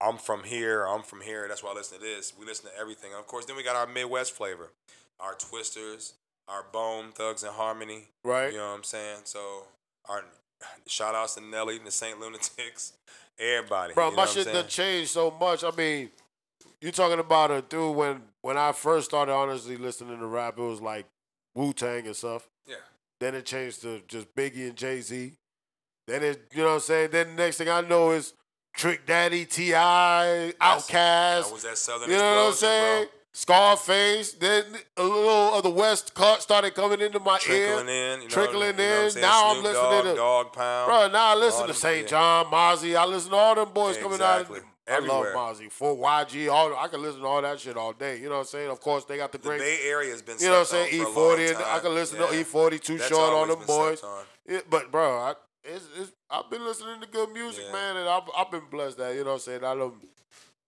[0.00, 2.32] I'm from here, I'm from here, that's why I listen to this.
[2.38, 3.10] We listen to everything.
[3.18, 4.70] Of course, then we got our Midwest flavor,
[5.18, 6.14] our Twisters,
[6.48, 8.08] our Bone Thugs and Harmony.
[8.24, 8.52] Right.
[8.52, 9.20] You know what I'm saying?
[9.24, 9.66] So,
[10.08, 10.24] our
[10.86, 12.94] shout outs to Nelly and the Saint Lunatics,
[13.38, 13.94] everybody.
[13.94, 15.64] Bro, you know my what shit done changed so much.
[15.64, 16.10] I mean,
[16.80, 20.62] you talking about a dude when when I first started honestly listening to rap, it
[20.62, 21.06] was like
[21.54, 22.48] Wu Tang and stuff.
[22.66, 22.76] Yeah.
[23.20, 25.34] Then it changed to just Biggie and Jay Z.
[26.06, 27.10] Then it, you know what I'm saying?
[27.12, 28.32] Then the next thing I know is
[28.74, 31.52] Trick Daddy, T.I., Outkast.
[31.52, 33.04] Was that Southern You know what I'm saying?
[33.04, 33.12] bro.
[33.32, 34.32] Scarface.
[34.32, 34.64] Then
[34.96, 38.14] a little of the West cut started coming into my Trickling ear.
[38.14, 39.20] in, you know, trickling you know what I'm in.
[39.22, 40.88] Now I'm listening Dogg, to Dogg Pound.
[40.88, 42.08] Bro, now I listen to St.
[42.08, 42.96] John, Mozzy.
[42.96, 44.40] I listen to all them boys coming out.
[44.42, 44.58] Exactly.
[44.58, 45.70] Of, I love Mozzy.
[45.70, 48.16] For YG, all I can listen to all that shit all day.
[48.18, 48.70] You know what I'm saying?
[48.70, 49.60] Of course, they got the The great.
[49.60, 50.36] Bay Area has been.
[50.40, 51.00] you know what I'm saying?
[51.00, 51.48] on for a long E40.
[51.54, 52.26] And I can listen Yeah.
[52.26, 54.02] to E40 too That's short on them boys.
[54.02, 54.24] on.
[54.68, 57.72] But bro, I, it's, it's, I've been listening to good music, Yeah.
[57.72, 59.64] man, and I've, I've been blessed that you know what I'm saying.
[59.64, 59.94] I don't,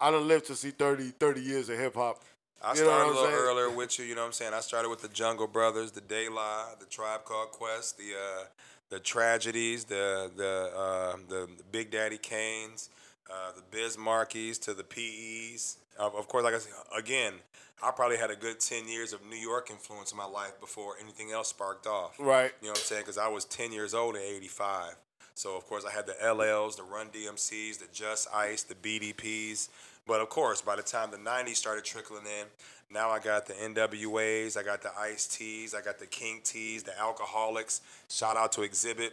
[0.01, 2.23] I don't live to see 30, 30 years of hip hop.
[2.65, 3.37] I You know started a little saying?
[3.39, 4.05] earlier with you.
[4.05, 4.55] You know what I'm saying?
[4.55, 8.45] I started with the Jungle Brothers, the De La, the Tribe Called Quest, the uh,
[8.89, 12.89] the Tragedies, the the uh, the Big Daddy Kanes,
[13.29, 15.79] uh, the Biz Markies to the PEs.
[15.99, 17.35] Of, of course, like I said, again,
[17.83, 20.95] I probably had a good ten years of New York influence in my life before
[21.03, 22.15] anything else sparked off.
[22.19, 22.53] Right.
[22.61, 23.03] You know what I'm saying?
[23.03, 24.95] Because I was 10 years old in 85.
[25.35, 29.69] So, of course, I had the LLs, the Run DMCs, the Just Ice, the BDPs.
[30.07, 32.47] But, of course, by the time the 90s started trickling in,
[32.91, 36.83] now I got the NWAs, I got the Ice T's, I got the King T's,
[36.83, 37.81] the Alkaholiks.
[38.09, 39.11] Shout out to Xzibit.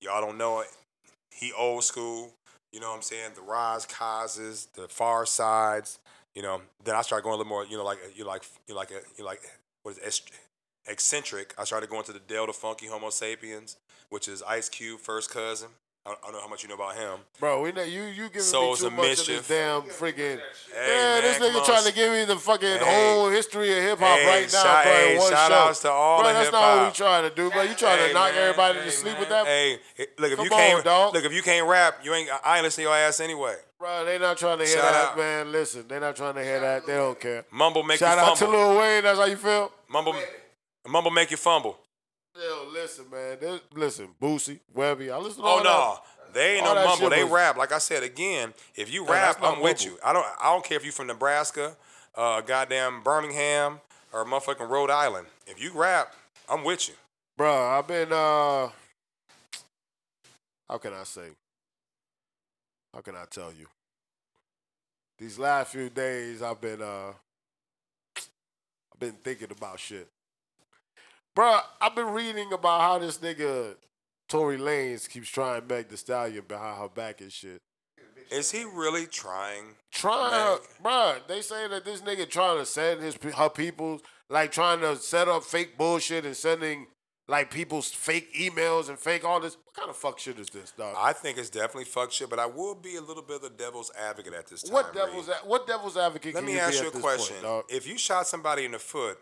[0.00, 0.68] Y'all don't know it.
[1.32, 2.34] He old school.
[2.72, 3.32] You know what I'm saying?
[3.34, 5.98] The Rise Causes, the Pharcydes.
[6.34, 8.74] You know, then I started going a little more, you know, like, you like, you
[8.74, 9.40] like, you like,
[9.82, 10.20] what is it?
[10.86, 11.54] Eccentric.
[11.58, 13.76] I started going to the Del tha Funkee Homosapiens,
[14.08, 15.68] which is Ice Cube first cousin.
[16.04, 17.20] I I don't know how much you know about him.
[17.38, 19.46] Bro, we know you you giving Souls me of too much of Mischief.
[19.46, 20.40] this damn freaking.
[20.74, 23.14] Hey, yeah, this nigga trying to give me the fucking Hey.
[23.14, 24.92] whole history of hip hop Hey, right now, shout- bro.
[24.92, 25.56] hey, one shout show.
[25.56, 27.62] outs to all bro, that's not what we trying to do, bro.
[27.62, 29.20] You trying to knock man, everybody hey, to sleep man.
[29.20, 29.46] with that?
[29.46, 29.80] Hey,
[30.18, 32.28] look if Come you can't on, look if you can't rap, you ain't.
[32.44, 33.56] I ain't listening to your ass anyway.
[33.78, 35.16] Bro, they not trying to hear Shout that, out.
[35.18, 35.52] man.
[35.52, 36.86] Listen, they not trying to hear that.
[36.86, 37.44] They don't care.
[37.52, 38.36] Mumble make Shout you fumble.
[38.36, 38.58] Shout out to.
[38.68, 39.02] Lil Wayne.
[39.04, 39.72] That's how you feel.
[39.88, 40.14] Mumble,
[40.86, 41.78] mumble make you fumble.
[42.34, 43.36] Yo, listen, man.
[43.40, 45.12] This, listen, Boosie, Webbie.
[45.12, 45.98] I listen to Oh no,
[46.32, 47.10] they ain't no mumble.
[47.10, 47.56] They was- rap.
[47.56, 49.92] Like I said again, if you No, rap, I'm with mumble.
[49.96, 49.98] you.
[50.04, 50.26] I don't.
[50.40, 51.76] I don't care if you from Nebraska,
[52.14, 53.80] uh, goddamn Birmingham,
[54.12, 55.26] or motherfucking Rhode Island.
[55.46, 56.14] If you rap,
[56.48, 56.94] I'm with you.
[57.36, 58.68] Bro, I've been, uh,
[60.68, 61.28] how can I say?
[62.94, 63.66] How can I tell you?
[65.18, 67.12] These last few days, I've been, uh,
[68.16, 70.08] I've been thinking about shit.
[71.34, 73.76] Bro, I've been reading about how this nigga
[74.28, 77.62] Tory Lanez keeps trying Meg the Stallion behind her back and shit.
[78.30, 79.76] Is he really trying?
[79.90, 81.26] Trying, bruh.
[81.26, 85.28] They say that this nigga trying to send his her people, like trying to set
[85.28, 86.86] up fake bullshit and sending
[87.28, 89.56] like people's fake emails and fake all this.
[89.56, 90.94] What kind of fuck shit is this, dog?
[90.98, 93.50] I think it's definitely fuck shit, but I will be a little bit of the
[93.50, 94.72] devil's advocate at this time.
[94.72, 95.36] what devil's Reed.
[95.44, 96.34] what devil's advocate?
[96.34, 97.36] Let me you ask you a question.
[97.42, 99.18] point, if you shot somebody in the foot,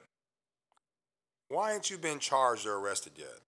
[1.51, 3.41] why ain't you been charged or arrested yet?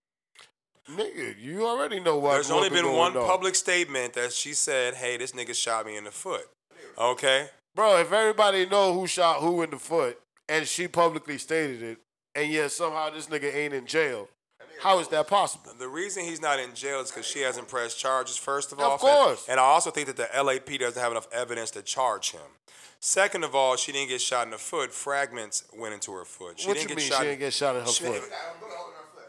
[0.90, 2.32] Nigga, you already know what.
[2.32, 3.26] There's only been been one on.
[3.26, 6.48] public statement that she said, "Hey, this nigga shot me in the foot."
[6.98, 11.82] Okay, Bro, if everybody know who shot who in the foot, and she publicly stated
[11.82, 11.98] it,
[12.34, 14.28] and yet somehow this nigga ain't in jail,
[14.82, 15.70] how is that possible?
[15.78, 18.36] the reason he's not in jail is because she hasn't pressed charges.
[18.36, 18.94] First of all.
[18.94, 19.46] Of course.
[19.48, 22.40] and I also think that the LAP doesn't have enough evidence to charge him.
[23.00, 24.92] Second of all, she didn't get shot in the foot.
[24.92, 26.60] Fragments went into her foot.
[26.60, 27.18] She what didn't you get mean shot.
[27.22, 28.22] she didn't get shot in her She- foot?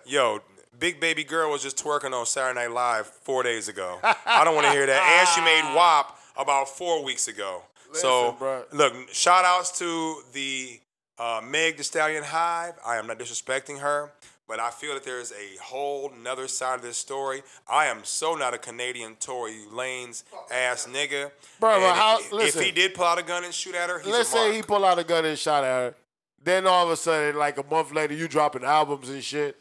[0.05, 0.39] Yo,
[0.77, 3.99] big baby girl was just twerking on Saturday Night Live four days ago.
[4.03, 5.01] I don't want to hear that.
[5.19, 7.63] And she made WAP about four weeks ago.
[7.93, 8.63] so, Listen, bruh.
[8.73, 10.79] look, shout outs to the
[11.17, 12.73] uh, Meg The Stallion Hive.
[12.85, 14.11] I am not disrespecting her,
[14.47, 17.43] but I feel that there is a whole nother side of this story.
[17.67, 21.31] I am so not a Canadian Tory Lanez ass nigga.
[21.59, 22.59] Bro, but how- if, listen.
[22.61, 24.55] if he did pull out a gun and shoot at her, he's Let's a say
[24.55, 25.95] he pull out a gun and shot at her.
[26.43, 29.57] Then all of a sudden, like a month later, you dropping albums and shit.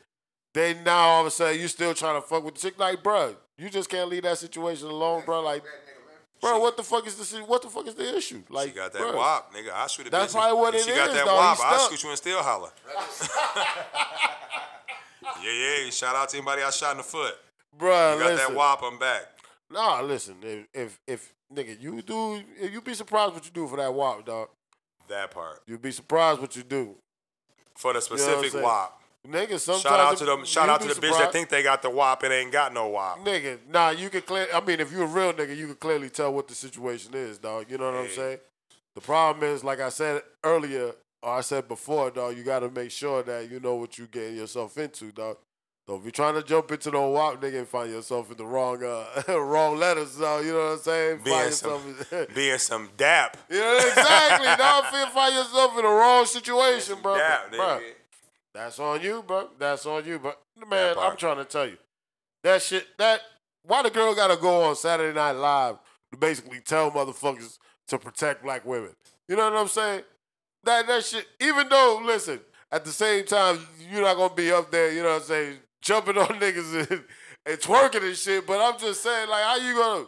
[0.52, 2.78] Then now all of a sudden you still trying to fuck with the chick.
[2.78, 5.40] Like, bro, you just can't leave that situation alone, bro.
[5.42, 5.62] Like,
[6.40, 6.54] bro.
[6.56, 8.42] She- what the fuck is the si- what the fuck is the issue?
[8.50, 9.72] Like, She got that bro, wop, nigga.
[9.72, 10.36] I shoot a That's bitch.
[10.36, 11.36] probably what if it she got that dog.
[11.38, 11.90] wop, I'll stuck.
[11.92, 12.70] shoot you and still holler.
[15.44, 15.90] yeah, yeah.
[15.90, 17.34] Shout out to anybody I shot in the foot.
[17.78, 18.36] Bruh, You got listen.
[18.48, 19.22] that wop, I'm back.
[19.70, 20.36] Nah, listen.
[20.42, 23.92] If, if if nigga, you do, if you be surprised what you do for that
[23.92, 24.48] wop, dog.
[25.08, 25.60] That part.
[25.66, 26.94] You'd be surprised what you do,
[27.76, 28.64] For the specific saying?
[28.64, 29.00] wop.
[29.26, 29.58] nigga.
[29.58, 30.44] Sometimes Shout out to them.
[30.44, 32.88] Shout out to the bitch that think they got the wop and ain't got no
[32.88, 33.18] wop.
[33.24, 34.46] Nigga, nah, you can clear.
[34.54, 37.38] I mean, if you're a real nigga, you can clearly tell what the situation is,
[37.38, 37.70] dog.
[37.70, 38.38] You know what I'm saying?
[38.94, 42.36] The problem is, like I said earlier, I said before, dog.
[42.36, 45.36] You got to make sure that you know what you're getting yourself into, dog.
[45.86, 48.46] So if you're trying to jump into the WAP, nigga, and find yourself in the
[48.46, 49.04] wrong, uh,
[49.40, 50.44] wrong letters, dog.
[50.44, 51.20] You know what I'm saying?
[51.24, 52.28] Being find some, yourself.
[52.34, 53.36] being some dap.
[53.50, 54.46] yeah, exactly.
[54.92, 57.16] Feel find yourself in the wrong situation, bro.
[57.16, 57.80] Dap, nigga.
[58.54, 59.48] that's on you, bro.
[59.58, 60.96] That's on you, but man.
[60.98, 61.78] I'm trying to tell you
[62.44, 62.86] that shit.
[62.98, 63.20] That
[63.64, 65.78] why the girl got to go on Saturday Night Live
[66.12, 67.58] to basically tell motherfuckers
[67.88, 68.94] to protect black women.
[69.28, 70.02] You know what I'm saying?
[70.64, 71.26] That that shit.
[71.40, 73.58] Even though, listen, at the same time,
[73.90, 74.92] you're not gonna be up there.
[74.92, 75.56] You know what I'm saying?
[75.80, 77.04] Jumping on niggas and,
[77.46, 78.46] and twerking and shit.
[78.46, 80.06] But I'm just saying, like, how you gonna?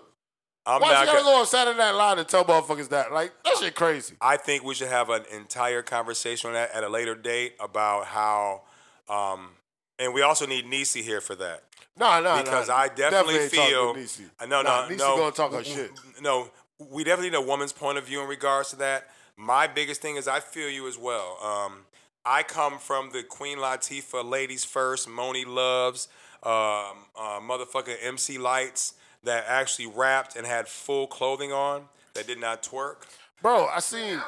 [0.66, 3.12] I'm why you gotta gonna- go on Saturday Night Live and tell motherfuckers that?
[3.12, 4.14] Like, that shit crazy.
[4.20, 8.06] I think we should have an entire conversation on that at a later date about
[8.06, 8.62] how,
[9.10, 9.50] um,
[9.98, 11.64] and we also need Nisi here for that.
[11.98, 12.70] Nah, nah, because.
[12.70, 14.30] I definitely, talking feel Niecy.
[14.40, 15.16] Uh, no, Nah, no, Niecy no.
[15.18, 15.90] gonna talk her shit.
[16.22, 19.08] No, we definitely need a woman's point of view in regards to that.
[19.36, 21.38] My biggest thing is I feel you as well.
[21.42, 21.80] Um,
[22.24, 26.08] I come from the Queen Latifah ladies first, Monie Loves,
[26.42, 28.94] um, uh, motherfucking MC Lytes
[29.24, 32.96] that actually rapped and had full clothing on that did not twerk.
[33.42, 34.14] Bro, I I seen.
[34.14, 34.22] don't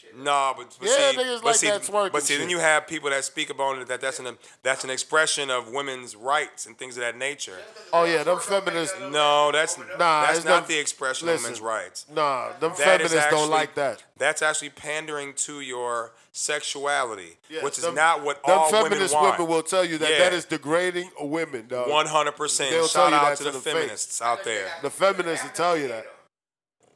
[0.00, 0.16] shit.
[0.16, 2.58] No, but, but Yeah, see, niggas but like see, that twerking But see, then you
[2.58, 6.66] have people that speak about it that that's an that's an expression of women's rights
[6.66, 7.58] and things of that nature.
[7.92, 8.96] Oh yeah, them feminists.
[9.00, 9.86] No, that's Nah,
[10.26, 12.06] that's not not- the expression of women's rights.
[12.14, 14.02] Nah, them That is feminists don't like that.
[14.16, 18.90] That's actually pandering to your sexuality, Yeah, which is them- not what them all women
[18.90, 19.38] feminist want.
[19.38, 20.18] women will tell you that Yeah.
[20.18, 21.88] that is degrading women, dog.
[21.90, 22.70] One hundred percent.
[22.70, 23.72] They'll tell Shout you out that to to the, the face.
[23.74, 24.68] feminists out there.
[24.82, 26.06] The feminists will tell you that.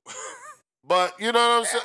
[0.84, 1.84] But you know what I'm saying?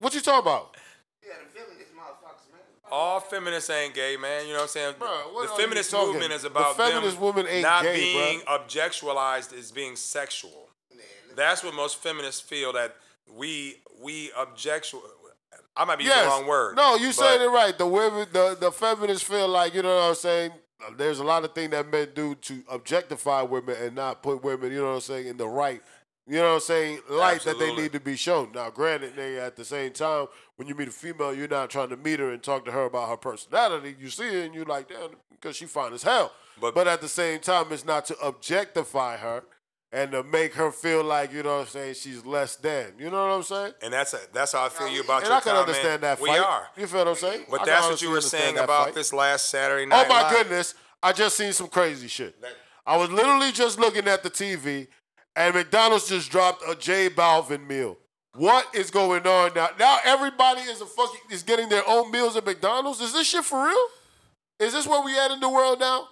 [0.00, 0.76] What you talking about?
[1.22, 2.60] Yeah, the feminist motherfuckers, man.
[2.90, 4.46] All feminists ain't gay, man.
[4.46, 4.94] You know what I'm saying?
[4.98, 9.56] What the feminist movement is The about feminist them woman ain't not gay, being objectualized
[9.56, 10.68] as being sexual.
[11.36, 12.96] That's what most feminists feel that
[13.36, 15.02] we we objectual.
[15.76, 16.24] I might be using Yes.
[16.26, 16.76] the wrong word.
[16.76, 17.76] No, you saying it right.
[17.76, 20.52] The women, the the feminists feel like you know what I'm saying.
[20.96, 24.72] There's a lot of things that men do to objectify women and not put women,
[24.72, 25.82] you know what I'm saying, in the right,
[26.30, 28.52] you know what I'm saying, light that they need to be shown.
[28.54, 31.88] Now, granted, nigga, at the same time, when you meet a female, you're not trying
[31.88, 33.96] to meet her and talk to her about her personality.
[33.98, 36.32] You see her and you're like, damn, because she fine as hell.
[36.60, 39.42] But- But, at the same time, it's not to objectify her
[39.92, 42.92] and to make her feel like, you know what I'm saying, she's less than.
[42.98, 43.72] You know what I'm saying?
[43.82, 45.68] And that's a, that's how I feel you about And your I can comment.
[45.68, 46.68] understand that We are.
[46.76, 47.46] You feel what I'm saying?
[47.50, 48.94] But can that's what you were saying about fight.
[48.94, 50.06] this last Saturday oh, night.
[50.06, 50.32] Oh my Live.
[50.32, 50.74] goodness.
[51.02, 52.36] I just seen some crazy shit.
[52.86, 54.88] I was literally just looking at the TV
[55.36, 57.96] and McDonald's just dropped a J Balvin meal.
[58.34, 59.70] What is going on now?
[59.78, 63.00] Now everybody is a fucking is getting their own meals at McDonald's.
[63.00, 63.86] Is this shit for real?
[64.60, 66.08] Is this where we at in the world now?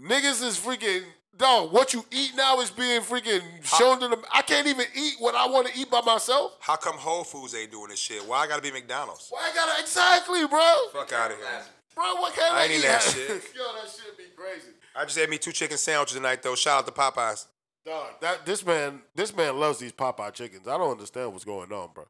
[0.00, 1.02] Niggas is freaking
[1.36, 1.72] dog.
[1.72, 4.22] What you eat now is being freaking shown to them.
[4.32, 6.56] I can't even eat what I want to eat by myself.
[6.60, 8.26] How come Whole Foods ain't doing this shit?
[8.26, 9.28] Why I gotta be McDonald's?
[9.30, 10.74] Why I gotta exactly, bro?
[10.92, 11.46] Fuck out of here.
[11.94, 12.76] Bro, what can I I, ain't eat?
[12.78, 13.28] eat that shit.
[13.28, 14.68] Yo, that shit be crazy.
[14.94, 16.54] I just had me two chicken sandwiches tonight though.
[16.56, 17.46] Shout out to Popeyes.
[17.86, 20.66] Dog, that this man, this man loves these Popeye chickens.
[20.66, 22.04] I don't understand what's going on, bro.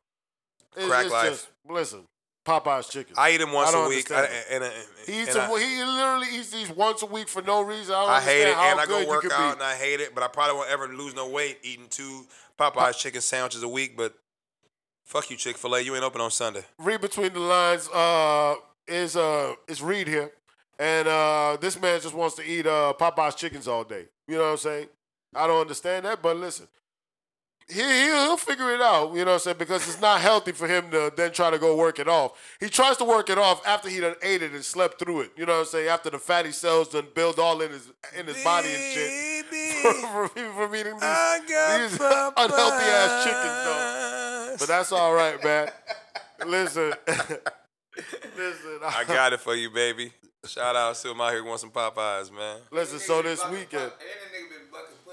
[0.75, 1.29] It's, Crack it's life.
[1.29, 2.01] Just, listen,
[2.47, 3.15] Popeye's chicken.
[3.19, 4.11] I eat them once a week.
[4.11, 4.31] I- it.
[4.53, 4.73] and, and,
[5.07, 7.95] he eats and them, I, he literally eats these once a week for no reason.
[7.95, 10.15] I don't I hate it, and I go work out, and I hate it.
[10.15, 12.25] But I probably won't ever lose no weight eating two
[12.59, 13.99] Popeyes chicken sandwiches a week.
[13.99, 14.15] But
[15.05, 15.81] fuck you, Chick Fil A.
[15.83, 16.65] You ain't open on Sunday.
[16.79, 17.89] Read between the lines.
[17.91, 18.55] Uh,
[18.89, 20.33] is uh, is Reed here,
[20.79, 24.07] and uh, this man just wants to eat uh Popeye's chickens all day.
[24.27, 24.89] You know what I'm saying?
[25.37, 26.67] I don't understand that, but listen.
[27.69, 29.57] He, he'll, he'll figure it out, you know what I'm saying?
[29.59, 32.33] Because it's not healthy for him to then try to go work it off.
[32.61, 35.33] He tries to work it off after he done ate it and slept through it.
[35.37, 35.89] You know what I'm saying?
[35.89, 39.47] After the fatty cells done build all in his in his body and shit.
[39.47, 44.57] from, from eating these, these unhealthy ass chickens, though.
[44.61, 45.69] But that's all right, man.
[46.47, 46.93] Listen.
[48.37, 48.79] listen.
[48.85, 50.13] I got it for you, baby.
[50.47, 52.59] Shout out to him out here who wants some Popeyes, man.
[52.71, 53.93] Listen, so this Bucking- weekend.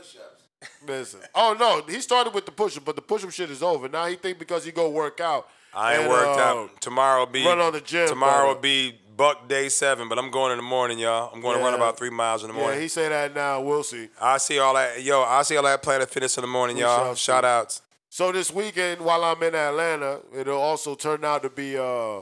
[0.04, 0.84] And then the nigga been bucking push-ups.
[0.88, 1.20] Listen.
[1.36, 3.90] Oh no, he started with the push up, but the push up shit is over.
[3.90, 5.48] Now he think because he go work out.
[5.74, 6.82] I ain't and, worked uh, out.
[6.82, 8.56] Tomorrow will be run on the gym, Tomorrow brother.
[8.56, 11.32] will be buck day seven, but I'm going in the morning, y'all.
[11.34, 12.76] I'm going to run about three miles in the morning.
[12.76, 13.62] Yeah, he say that now.
[13.62, 14.10] We'll see.
[14.22, 15.24] I see all that, yo.
[15.24, 17.16] I see all that Planet Fitness in the morning, We y'all.
[17.16, 17.82] Shout outs.
[18.10, 22.22] So this weekend, while I'm in Atlanta, it'll also turn out to be uh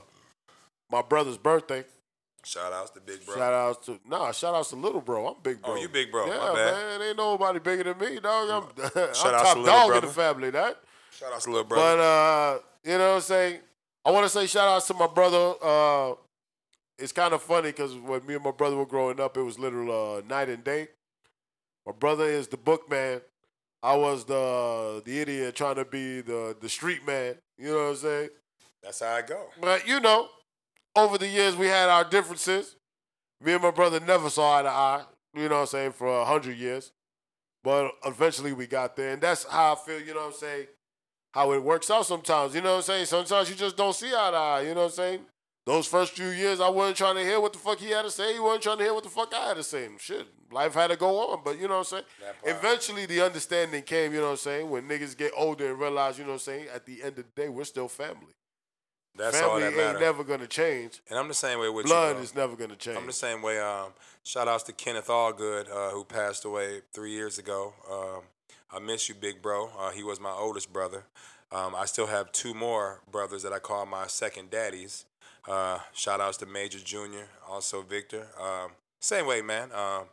[0.89, 1.83] my brother's birthday.
[2.43, 3.35] Shout outs to Big Bro.
[3.35, 5.27] Shout outs to nah, shout outs to little bro.
[5.27, 5.73] I'm big bro.
[5.73, 6.25] Oh, you big bro.
[6.25, 6.99] Yeah, My bad.
[6.99, 7.07] man.
[7.07, 8.49] Ain't nobody bigger than me, dog.
[8.49, 10.77] I'm, I'm top to dog in the family, that.
[11.11, 11.77] Shout outs to little Bro.
[11.77, 13.59] But uh, you know what I'm saying?
[14.03, 15.53] I want to say shout outs to my brother.
[15.61, 16.13] Uh,
[16.97, 19.59] it's kind of funny because when me and my brother were growing up, it was
[19.59, 20.87] literal uh, night and day.
[21.85, 23.21] My brother is the bookman.
[23.83, 27.35] I was the the idiot trying to be the the street man.
[27.57, 28.29] You know what I'm saying?
[28.83, 29.47] That's how I go.
[29.59, 30.29] But you know,
[30.95, 32.75] over the years we had our differences.
[33.43, 35.03] Me and my brother never saw eye to eye.
[35.33, 36.91] You know what I'm saying for a hundred years,
[37.63, 40.01] but eventually we got there, and that's how I feel.
[40.01, 40.67] You know what I'm saying?
[41.33, 42.53] How it works out sometimes.
[42.53, 43.05] You know what I'm saying?
[43.05, 44.61] Sometimes you just don't see eye to eye.
[44.61, 45.19] You know what I'm saying?
[45.65, 48.11] Those first few years, I wasn't trying to hear what the fuck he had to
[48.11, 48.33] say.
[48.33, 49.87] He wasn't trying to hear what the fuck I had to say.
[49.99, 51.41] Shit, life had to go on.
[51.45, 52.03] But you know what I'm saying?
[52.43, 54.11] Eventually, the understanding came.
[54.11, 54.69] You know what I'm saying?
[54.69, 56.67] When niggas get older and realize, you know what I'm saying?
[56.73, 58.33] At the end of the day, we're still family.
[59.15, 61.01] That's all family that ain't never gonna change.
[61.09, 62.13] and I'm the same way with Blood you.
[62.15, 62.23] bro.
[62.23, 62.97] is never gonna change.
[62.97, 63.59] I'm the same way.
[63.59, 63.89] Um,
[64.23, 67.73] shout outs to Kenneth Allgood, uh, who passed away three years ago.
[67.91, 68.21] Um,
[68.73, 69.69] I miss you, big bro.
[69.77, 71.03] Uh, he was my oldest brother.
[71.51, 75.03] Um, I still have two more brothers that I call my second daddies.
[75.47, 78.27] Uh, shout outs to Major Jr., also Victor.
[78.39, 78.71] Um,
[79.01, 79.71] same way, man.
[79.73, 80.03] Um,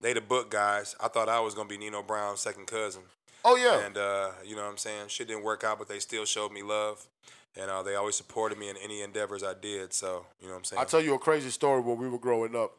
[0.00, 0.94] they the book guys.
[1.02, 3.02] I thought I was gonna be Nino Brown's second cousin.
[3.44, 3.84] oh yeah.
[3.84, 5.08] And uh, you know what I'm saying?
[5.08, 7.08] Shit didn't work out, but they still showed me love.
[7.56, 9.92] And uh, they always supported me in any endeavors I did.
[9.92, 10.80] So, you know what I'm saying?
[10.80, 12.72] I'll tell you a crazy story when we were growing up.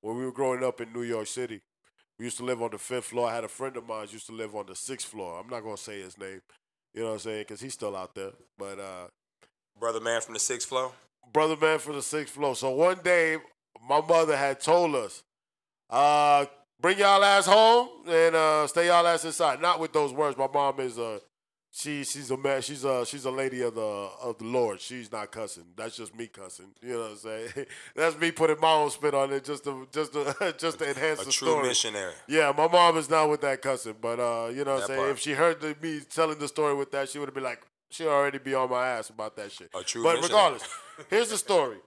[0.00, 1.60] When we were growing up in New York City,
[2.18, 3.28] we used to live on the fifth floor.
[3.30, 5.40] I had a friend of mine who used to live on the sixth floor.
[5.40, 6.40] I'm not gonna say his name.
[6.94, 7.40] You know what I'm saying?
[7.42, 8.30] Because he's still out there.
[8.58, 9.06] But uh,
[9.78, 10.92] Brother man from the sixth floor.
[11.32, 12.54] brother man from the sixth floor.
[12.56, 13.36] So one day,
[13.88, 15.22] my mother had told us,
[15.90, 16.46] uh,
[16.80, 19.60] bring y'all ass home and uh, stay y'all ass inside.
[19.62, 20.36] Not with those words.
[20.36, 21.18] My mom is uh,
[21.70, 22.62] she she's a man.
[22.62, 24.80] She's a she's a lady of the of the Lord.
[24.80, 25.64] She's not cussing.
[25.76, 26.70] That's just me cussing.
[26.82, 27.48] You know what I'm saying?
[27.96, 31.22] That's me putting my own spin on it just to just to just to enhance
[31.22, 31.68] A the true story.
[31.68, 32.14] missionary.
[32.26, 34.98] Yeah, my mom is not with that cussing, but uh, you know what I'm saying?
[35.00, 35.10] part.
[35.10, 37.62] If she heard the, me telling the story with that, she would have been like,
[37.90, 39.70] she already be on my ass about that shit.
[39.74, 40.28] A true but missionary.
[40.28, 40.68] regardless,
[41.10, 41.78] here's the story.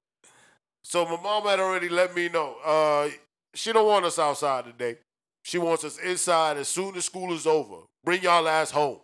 [0.84, 2.56] So my mom had already let me know.
[2.64, 3.10] Uh,
[3.54, 4.98] she don't want us outside today.
[5.44, 7.78] She wants us inside as soon as school is over.
[8.04, 9.00] Bring y'all ass home.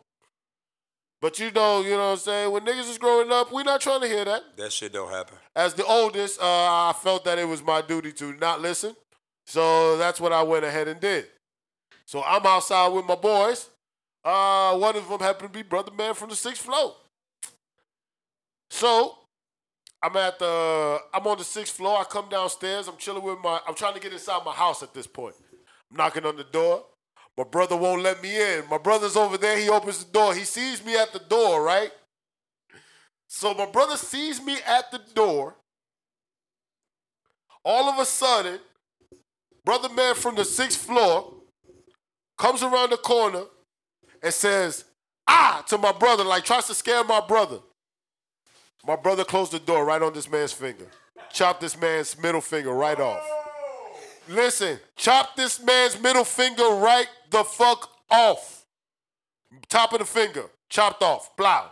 [1.20, 2.52] But you know, you know what I'm saying?
[2.52, 4.44] When niggas is growing up, we not trying to hear that.
[4.56, 5.38] That shit don't happen.
[5.56, 8.96] As the oldest, uh, I felt that it was my duty to not listen.
[9.46, 11.26] So that's what I went ahead and did.
[12.06, 13.70] So I'm outside with my boys.
[14.24, 16.96] Uh, one of them happened to be Brother Man from the sixth floor.
[18.70, 19.16] So
[20.04, 22.00] I'm at the I'm on the sixth floor.
[22.00, 22.88] I come downstairs.
[22.88, 25.36] I'm chilling with my I'm trying to get inside my house at this point.
[25.90, 26.86] I'm knocking on the door.
[27.38, 28.67] My brother won't let me in.
[28.67, 29.58] My brother's over there.
[29.60, 30.34] He opens the door.
[30.34, 31.91] He sees me at the door, right?
[33.28, 35.56] So my brother sees me at the door.
[37.63, 38.60] All of a sudden,
[39.63, 41.34] brother man from the sixth floor
[42.38, 43.43] comes around the corner
[44.23, 44.86] and says,
[45.28, 47.60] ah, to my brother, like tries to scare my brother.
[48.86, 50.88] My brother closed the door right on this man's finger.
[51.32, 53.21] Chopped this man's middle finger right off.
[54.30, 58.66] Listen, chop this man's middle finger right the fuck off.
[59.70, 61.36] Top of the finger, chopped off.
[61.36, 61.63] Blow.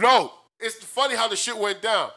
[0.00, 2.10] No, it's funny how the shit went down.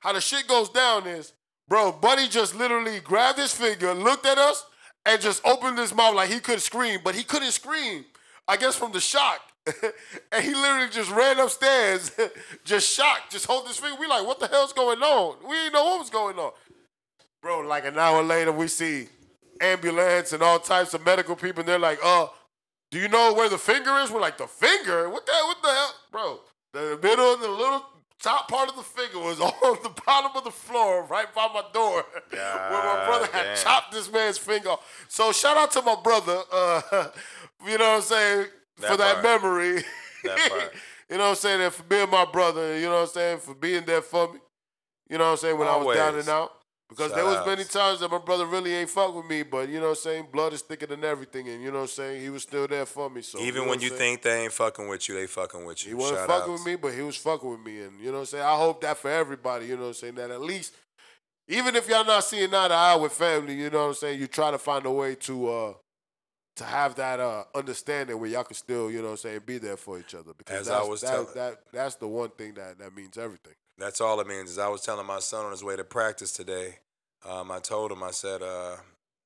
[0.00, 1.32] How the shit goes down is,
[1.68, 4.66] bro, Buddy just literally grabbed his finger, looked at us,
[5.06, 8.04] and just opened his mouth like he could scream, but he couldn't scream.
[8.46, 9.40] I guess from the shock.
[10.32, 12.10] and he literally just ran upstairs,
[12.64, 13.96] just shocked, just hold his finger.
[13.98, 15.36] We like, what the hell's going on?
[15.48, 16.50] We didn't know what was going on.
[17.40, 19.08] Bro, like an hour later, we see
[19.62, 22.26] ambulance and all types of medical people, and they're like, uh,
[22.90, 24.10] do you know where the finger is?
[24.10, 25.08] We're like, the finger?
[25.08, 25.94] What the, what the hell?
[26.10, 26.40] Bro,
[26.72, 27.84] the middle, the little
[28.22, 31.62] top part of the finger was on the bottom of the floor right by my
[31.72, 32.40] door where
[32.84, 33.56] my brother had damn.
[33.56, 35.06] chopped this man's finger off.
[35.08, 36.80] So shout out to my brother, uh,
[37.66, 39.82] you know what I'm saying, for that That memory.
[40.24, 40.72] That part.
[41.10, 43.38] you know what I'm saying, and for being my brother, you know what I'm saying,
[43.38, 44.38] for being there for me.
[45.10, 46.52] You know what I'm saying, when I was down and out.
[46.96, 47.46] Because Shout there was outs.
[47.46, 50.02] many times that my brother really ain't fuck with me, but you know what I'm
[50.02, 52.66] saying, blood is thicker than everything, and you know what I'm saying, he was still
[52.68, 53.22] there for me.
[53.22, 53.98] So Even know when you saying?
[53.98, 55.90] think they ain't fucking with you, they fucking with you.
[55.90, 56.64] He wasn't Shout fucking outs.
[56.64, 57.82] with me, but he was fucking with me.
[57.82, 58.44] And you know what I'm saying?
[58.44, 60.74] I hope that for everybody, you know what I'm saying, that at least,
[61.48, 64.20] even if y'all not seeing eye to eye with family, you know what I'm saying,
[64.20, 65.72] you try to find a way to uh
[66.56, 69.58] to have that uh understanding where y'all can still, you know what I'm saying, be
[69.58, 70.32] there for each other.
[70.36, 73.16] Because As I that's, was that, telling- that that's the one thing that, that means
[73.18, 73.54] everything.
[73.78, 74.50] That's all it means.
[74.50, 76.76] As I was telling my son on his way to practice today,
[77.28, 78.76] um, I told him, I said, uh,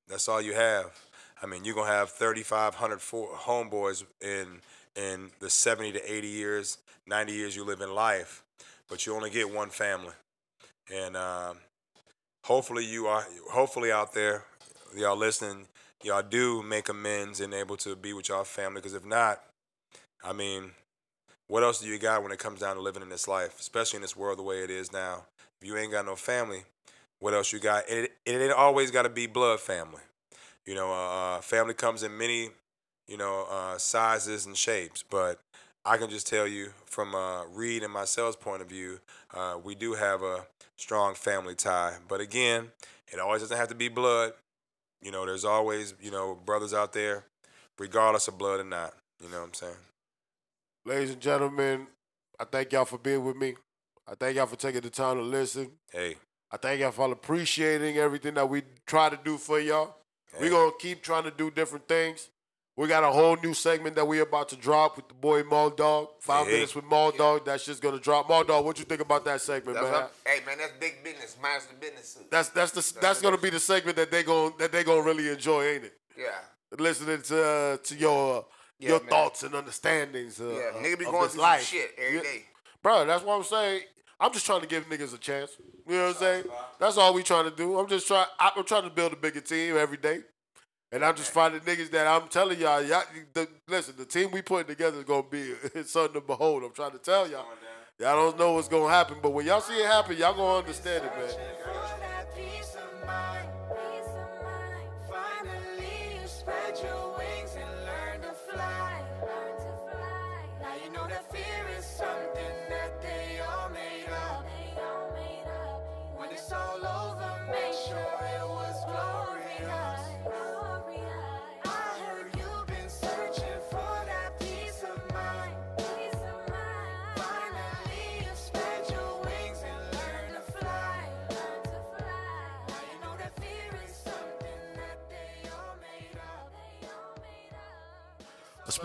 [0.08, 0.92] that's all you have.
[1.42, 4.60] I mean, you're gonna have 3,500 homeboys in
[4.96, 8.42] in the 70 to 80 years, 90 years you live in life,
[8.88, 10.14] but you only get one family.
[10.92, 11.58] And um,
[12.44, 14.44] hopefully you are, hopefully out there,
[14.96, 15.66] y'all listening,
[16.02, 18.76] y'all do make amends and able to be with y'all family.
[18.76, 19.42] Because if not,
[20.24, 20.70] I mean,
[21.48, 23.98] what else do you got when it comes down to living in this life, especially
[23.98, 25.24] in this world the way it is now?
[25.60, 26.64] If you ain't got no family,
[27.20, 27.88] what else you got?
[27.88, 30.02] It, it ain't always got to be blood family.
[30.66, 32.50] You know, uh, family comes in many,
[33.06, 35.04] you know, uh, sizes and shapes.
[35.08, 35.40] But
[35.84, 39.00] I can just tell you from uh, Reed and myself's point of view,
[39.32, 40.46] uh, we do have a
[40.76, 41.96] strong family tie.
[42.08, 42.68] But again,
[43.12, 44.32] it always doesn't have to be blood.
[45.02, 47.24] You know, there's always, you know, brothers out there,
[47.78, 48.94] regardless of blood or not.
[49.22, 49.76] You know what I'm saying?
[50.84, 51.86] Ladies and gentlemen,
[52.38, 53.54] I thank y'all for being with me.
[54.08, 55.72] I thank y'all for taking the time to listen.
[55.92, 56.16] Hey,
[56.56, 59.94] I thank y'all for appreciating everything that we try to do for y'all.
[60.40, 62.30] We're gonna keep trying to do different things.
[62.76, 65.68] We got a whole new segment that we about to drop with the boy Maul
[65.68, 66.08] Dog.
[66.20, 66.52] Five Hey.
[66.54, 67.44] minutes with Maul Dog.
[67.44, 68.30] That's just gonna drop.
[68.30, 69.92] Maul Dog, what you think about that segment, That's man?
[70.04, 71.36] what, hey man, that's big business.
[71.42, 72.18] Mine's the business.
[72.30, 75.28] That's that's the that's gonna be the segment that they gon' that they gonna really
[75.28, 75.98] enjoy, ain't it?
[76.18, 76.28] yeah.
[76.78, 78.42] Listening to uh, to your uh,
[78.78, 79.08] Yeah, your man.
[79.10, 80.40] thoughts and understandings.
[80.40, 80.82] Uh, Yeah.
[80.82, 81.64] Nigga be going through life.
[81.66, 82.22] shit every Yeah.
[82.22, 82.44] day.
[82.82, 83.82] Bro, that's what I'm saying.
[84.18, 85.52] I'm just trying to give niggas a chance.
[85.86, 86.44] You know what I'm saying?
[86.80, 87.78] That's all we trying to do.
[87.78, 88.26] I'm just trying.
[88.38, 90.20] I'm trying to build a bigger team every day,
[90.90, 92.82] and I'm just finding niggas that I'm telling y'all.
[92.82, 93.02] Y'all,
[93.34, 96.64] the, listen, the team we putting together is gonna be it's something to behold.
[96.64, 97.44] I'm trying to tell y'all.
[97.98, 101.04] Y'all don't know what's gonna happen, but when y'all see it happen, y'all gonna understand
[101.04, 101.75] it, man.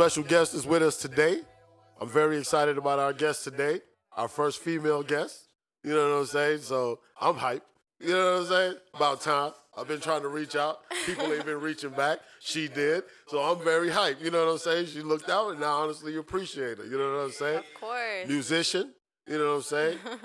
[0.02, 1.42] Special guest is with us today.
[2.00, 3.82] I'm very excited about our guest today.
[4.18, 5.48] Our first female guest.
[5.84, 6.62] You know what I'm saying?
[6.62, 7.62] So I'm hyped.
[8.00, 8.76] You know what I'm saying?
[8.96, 9.52] About time.
[9.78, 10.80] I've been trying to reach out.
[11.06, 12.18] People ain't been reaching back.
[12.40, 13.04] She did.
[13.28, 14.24] So I'm very hyped.
[14.24, 14.88] You know what I'm saying?
[14.88, 16.84] She looked out and I honestly appreciate her.
[16.84, 17.60] You know what I'm saying?
[17.60, 18.28] Of course.
[18.28, 18.96] Musician.
[19.28, 19.98] You know what I'm saying?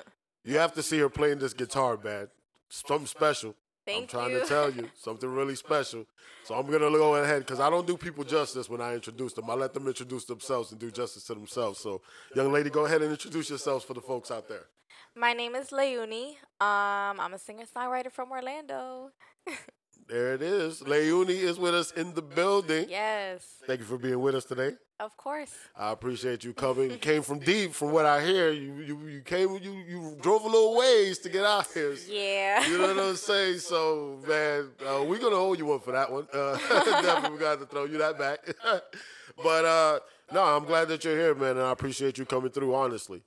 [0.49, 2.29] You have to see her playing this guitar, man.
[2.69, 3.57] Something special.
[3.89, 4.41] I'm trying you.
[4.41, 6.07] to tell you something really special.
[6.45, 9.51] So I'm gonna go ahead because I don't do people justice when I introduce them.
[9.51, 11.81] I let them introduce themselves and do justice to themselves.
[11.81, 12.03] So,
[12.35, 14.67] young lady, go ahead and introduce yourselves for the folks out there.
[15.15, 16.37] My name is Launi.
[16.61, 19.11] Um, I'm a singer songwriter from Orlando.
[20.09, 20.83] There it is.
[20.83, 22.87] Launi is with us in the building.
[22.89, 24.73] Yes, Thank you for being with us today.
[25.01, 25.53] of course.
[25.77, 26.91] I appreciate you coming.
[26.93, 28.51] You came from deep, from what I hear.
[28.53, 31.95] You you you came you you drove a little ways to get out here.
[32.09, 32.65] Yeah.
[32.69, 33.59] You know what I'm saying?
[33.59, 36.27] So, man, uh, we're gonna owe you one for that one.
[36.33, 36.57] Uh,
[37.03, 38.39] definitely, we got to throw you that back.
[39.43, 39.99] but uh,
[40.33, 42.75] no, I'm glad that you're here, man, and I appreciate you coming through.
[42.75, 43.23] Honestly.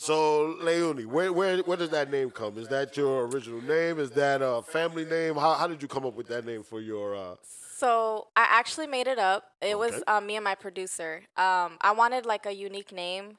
[0.00, 2.56] So, Launi, where where where does that name come?
[2.56, 3.98] Is that your original name?
[3.98, 5.34] Is that a family name?
[5.34, 7.16] How how did you come up with that name for your?
[7.16, 9.42] Uh, So I actually made it up.
[9.60, 10.02] It was Okay.
[10.06, 11.22] um, me and my producer.
[11.36, 13.38] Um, I wanted like a unique name,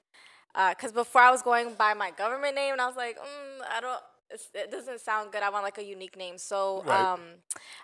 [0.53, 3.79] because before I was going by my government name, and I was like, mm, I
[3.79, 4.01] don't.
[4.53, 5.41] It doesn't sound good.
[5.41, 6.37] I want like a unique name.
[6.37, 6.99] So Right.
[7.13, 7.21] um,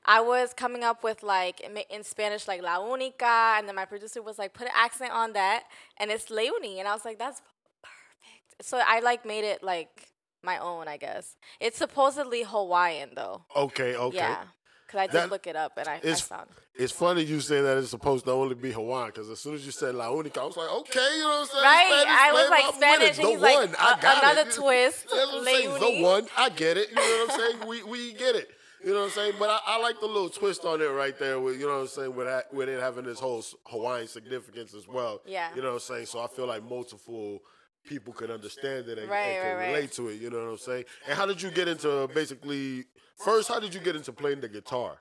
[0.06, 4.22] I was coming up with like in, Spanish like La Única, and then my producer
[4.22, 5.64] was like, put an accent on that,
[5.98, 7.42] and it's Launi, and I was like, that's.
[8.62, 9.90] So I like made it like
[10.44, 11.36] my own, I guess.
[11.60, 13.46] It's supposedly Hawaiian though.
[13.56, 14.18] okay, okay.
[14.18, 14.44] Yeah.
[14.88, 16.48] Cause I did That- look it up and I, I It's found.
[16.76, 19.66] it's funny you say that it's supposed to only be Hawaiian because as soon as
[19.66, 21.64] you said La Única, I was like, okay, you know what I'm saying?
[21.64, 23.22] Right, Spanish I was like I'm Spanish, it.
[23.22, 24.54] The he's like, one, I "A- got another it.
[24.54, 25.74] twist, I'm saying.
[25.74, 26.90] The one, I get it.
[26.90, 27.68] You know what I'm saying?
[27.68, 28.50] We we get it.
[28.86, 29.34] You know what I'm saying?
[29.40, 31.82] But I, I like the little twist on it right there with you know what
[31.82, 35.22] I'm saying with that, with it having this whole Hawaiian significance as well.
[35.26, 35.50] Yeah.
[35.56, 36.06] You know what I'm saying?
[36.06, 37.40] So I feel like multiple
[37.86, 39.76] people could understand it and, Right, and can right, right.
[39.76, 40.22] relate to it.
[40.22, 40.86] You know what I'm saying?
[41.08, 42.86] And how did you get into basically
[43.24, 43.48] first?
[43.48, 44.98] How did you get into playing the guitar?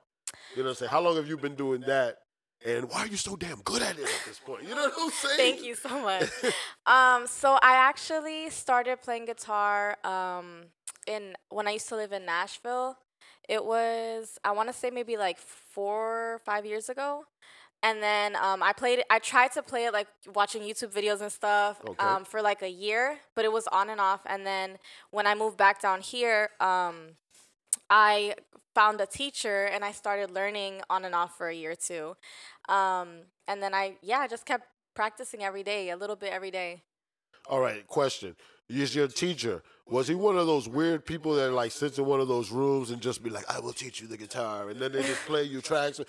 [0.56, 0.90] You know what I'm saying?
[0.90, 2.18] How long have you been doing that?
[2.64, 4.62] And why are you so damn good at it at this point?
[4.62, 5.36] You know what I'm saying?
[5.36, 6.30] Thank you so much.
[6.86, 10.62] um, so I actually started playing guitar um,
[11.06, 12.96] in when I used to live in Nashville.
[13.48, 17.24] It was I want to say maybe like four or five years ago,
[17.84, 19.06] and then um, I played it.
[19.10, 22.02] I tried to play it like watching YouTube videos and stuff Okay.
[22.02, 24.22] um, for like a year, but it was on and off.
[24.26, 24.78] And then
[25.10, 26.94] when I moved back down here, um,
[27.90, 28.36] I
[28.74, 32.16] found a teacher and I started learning on and off for a year or two.
[32.72, 33.08] Um,
[33.46, 36.82] and then I, yeah, I just kept practicing every day, a little bit every day.
[37.50, 38.34] All right, question.
[38.70, 42.18] Is your teacher, was he one of those weird people that like sits in one
[42.20, 44.92] of those rooms and just be like, I will teach you the guitar, and then
[44.92, 46.06] they just play you tracks, and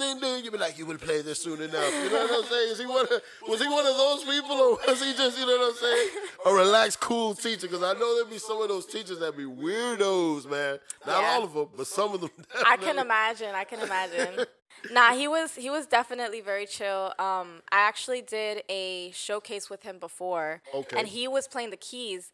[0.00, 1.92] then you be like, you will play this soon enough.
[2.04, 2.70] You know what I'm saying?
[2.72, 5.46] Is he one of, was he one of those people, or was he just, you
[5.46, 6.08] know what I'm saying,
[6.46, 7.66] a relaxed, cool teacher?
[7.66, 10.78] Because I know there be some of those teachers that be weirdos, man.
[11.06, 11.28] Not Yeah.
[11.30, 12.30] all of them, but some of them.
[12.66, 13.54] I can imagine.
[13.54, 14.44] I can imagine.
[14.92, 17.14] nah, he was he was definitely very chill.
[17.18, 20.98] Um, I actually did a showcase with him before, Okay.
[20.98, 22.32] and he was playing the keys.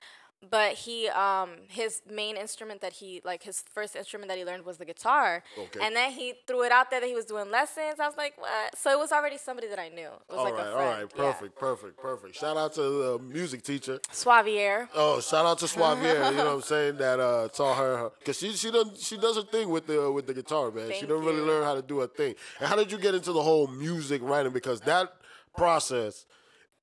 [0.49, 4.64] But he, um, his main instrument that he like his first instrument that he learned
[4.64, 5.80] was the guitar, Okay.
[5.82, 8.01] and then he threw it out there that he was doing lessons.
[8.01, 8.74] I was like, what?
[8.78, 10.07] So it was already somebody that I knew.
[10.07, 11.22] It was All like right, a all right, yeah.
[11.24, 12.36] perfect, perfect, perfect.
[12.36, 14.01] Shout out to the music teacher.
[14.11, 14.88] Suavier.
[14.95, 16.97] Oh, shout out to Suavier, you know what I'm saying?
[16.97, 20.26] That uh, taught her because she she does she does her thing with the with
[20.26, 20.86] the guitar, man.
[20.88, 21.45] she Thank don't really you.
[21.47, 22.34] learn how to do her thing.
[22.61, 24.53] And how did you get into the whole music writing?
[24.53, 25.12] Because that
[25.55, 26.24] process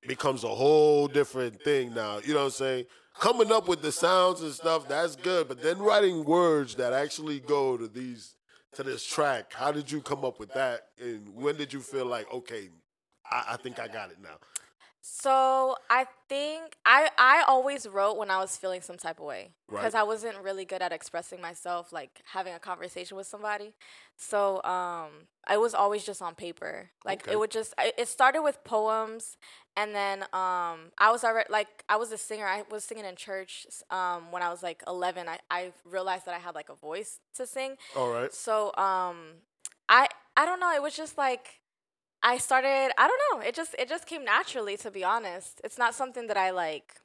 [0.07, 2.19] becomes a whole different thing now.
[2.23, 2.85] You know what I'm saying?
[3.19, 5.47] Coming up with the sounds and stuff, that's good.
[5.47, 8.35] But then writing words that actually go to these
[8.73, 10.89] to this track, how did you come up with that?
[11.01, 12.69] And when did you feel like, okay,
[13.31, 14.37] I, I think I got it now?
[15.01, 19.51] So I think I I always wrote when I was feeling some type of way
[19.69, 19.95] because Right.
[19.95, 23.73] I wasn't really good at expressing myself, like having a conversation with somebody.
[24.17, 26.89] So um, I was always just on paper.
[27.05, 27.31] Like Okay.
[27.31, 29.37] it would just it started with poems,
[29.77, 32.45] and then um, I was already like I was a singer.
[32.45, 35.29] I was singing in church um, when I was like 11.
[35.29, 37.77] I I realized that I had like a voice to sing.
[37.95, 38.31] All right.
[38.31, 39.41] So um,
[39.89, 40.73] I I don't know.
[40.73, 41.59] It was just like
[42.23, 42.91] I started.
[42.97, 43.47] I don't know.
[43.47, 44.77] It just it just came naturally.
[44.77, 46.95] To be honest, it's not something that I like.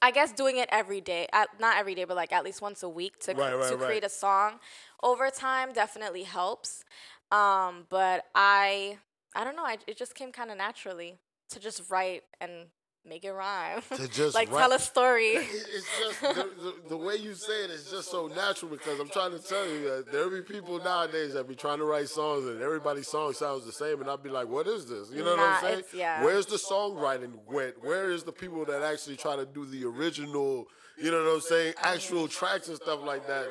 [0.00, 1.28] I guess doing it every day,
[1.60, 3.86] not every day, but like at least once a week to Right, right, to right.
[3.86, 4.58] create a song
[5.02, 6.84] over time definitely helps.
[7.30, 8.98] Um, but I
[9.34, 9.64] I don't know.
[9.64, 11.18] I, it just came kind of naturally
[11.50, 12.66] to just write and
[13.08, 13.82] make it rhyme.
[13.96, 15.34] To just like write- tell a story.
[15.74, 19.08] It's just the, the, the way you say it is just so natural because I'm
[19.08, 22.46] trying to tell you that there be people nowadays that be trying to write songs
[22.46, 25.10] and everybody's song sounds the same and I'll be like, what is this?
[25.10, 25.82] You know what I'm saying?
[25.94, 26.22] yeah.
[26.24, 27.82] Where's the songwriting went?
[27.82, 31.40] Where is the people that actually try to do the original, you know what I'm
[31.40, 33.46] saying, actual tracks and stuff like that?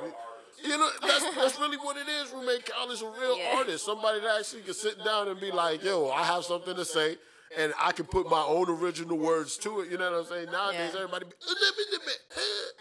[0.63, 2.31] You know, that's that's really what it is.
[2.31, 3.55] Roommate Kyle is a real Yeah.
[3.57, 3.83] artist.
[3.83, 7.17] Somebody that actually can sit down and be like, yo, I have something to say.
[7.57, 9.91] And I can put my own original words to it.
[9.91, 10.51] You know what I'm saying?
[10.51, 11.01] Nowadays, Yeah.
[11.01, 11.33] everybody be,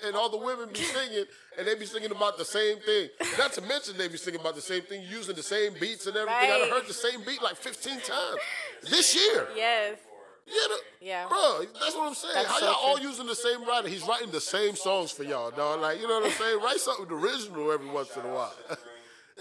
[0.06, 1.24] and all the women be singing,
[1.58, 3.08] and they be singing about the same thing.
[3.36, 6.16] Not to mention they be singing about the same thing, using the same beats and
[6.16, 6.50] everything.
[6.50, 6.70] I Right.
[6.70, 8.40] heard the same beat like 15 times
[8.82, 9.48] this year.
[9.56, 9.98] yes.
[10.46, 11.28] You know, Yeah.
[11.28, 12.34] bro, that's what I'm saying.
[12.34, 13.88] That's How so y'all all using the same writer?
[13.88, 15.80] He's writing the same songs for y'all, dog.
[15.80, 16.60] Like, you know what I'm saying?
[16.60, 18.54] Write something original every once in a while.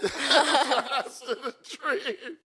[0.00, 2.36] The dream.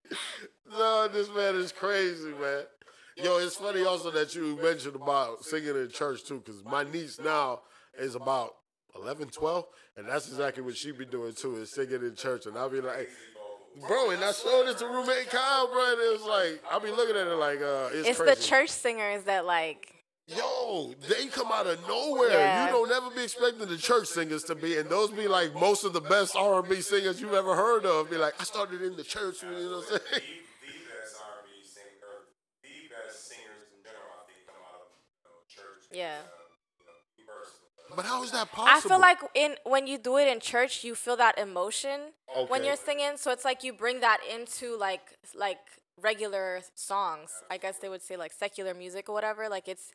[0.70, 2.64] No, this man is crazy, man.
[3.18, 7.20] Yo, it's funny also that you mentioned about singing in church too, because my niece
[7.24, 7.62] now
[7.98, 8.56] is about
[8.96, 9.66] 11, 12,
[9.98, 12.46] and that's exactly what she be doing too, is singing in church.
[12.46, 13.10] And I'll be like,
[13.88, 16.92] bro, and I showed it to roommate Kyle, bro, and it was like, I'll be
[16.92, 18.36] looking at it like, uh, it's, It's crazy.
[18.36, 19.92] the church singers that like
[20.28, 22.32] Yo, they come out of nowhere.
[22.32, 22.66] Yeah.
[22.66, 25.84] You don't ever be expecting the church singers to be, and those be like most
[25.86, 28.10] of the best R and B singers you've ever heard of.
[28.10, 29.44] Be like, I started in the church.
[29.44, 30.24] You know what I'm saying?
[30.66, 32.26] The, the best R&B singer, or
[32.66, 35.85] the best singers in general, I think, come out of you know, church.
[35.96, 36.18] Yeah.
[36.80, 37.96] You know, be personal.
[37.96, 38.70] But how is that possible?
[38.70, 42.00] I feel like in when you do it in church, you feel that emotion
[42.50, 43.18] when you're singing.
[43.18, 45.02] So it's like you bring that into like
[45.36, 45.60] like
[46.02, 47.32] regular songs.
[47.50, 49.48] I guess they would say like secular music or whatever.
[49.50, 49.92] Like it's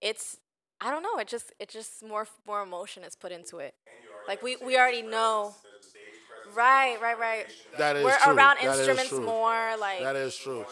[0.00, 0.38] it's
[0.80, 1.18] I don't know.
[1.18, 3.74] It just it just more more emotion is put into it.
[4.28, 5.54] Like we we already know.
[6.54, 7.46] Right, right, right.
[7.78, 8.34] that is We're true.
[8.34, 9.24] around That is instruments true.
[9.24, 9.76] more.
[9.78, 10.64] Like That is true.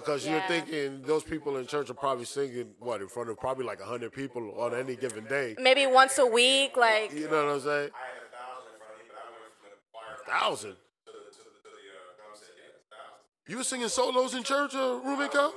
[0.00, 0.48] Because you're Yeah.
[0.48, 4.12] thinking those people in church are probably singing what in front of probably like hundred
[4.12, 5.54] people on any given day.
[5.58, 6.76] maybe once a week.
[6.76, 7.90] Like You know what I'm saying?
[7.94, 10.70] I had a thousand in front of me, but I went from the choir Thousand.
[10.76, 12.48] to the, to the, to the uh, drum set.
[12.56, 13.50] Yeah, a thousand.
[13.52, 15.54] You were singing solos in church, uh, roommate Kyle?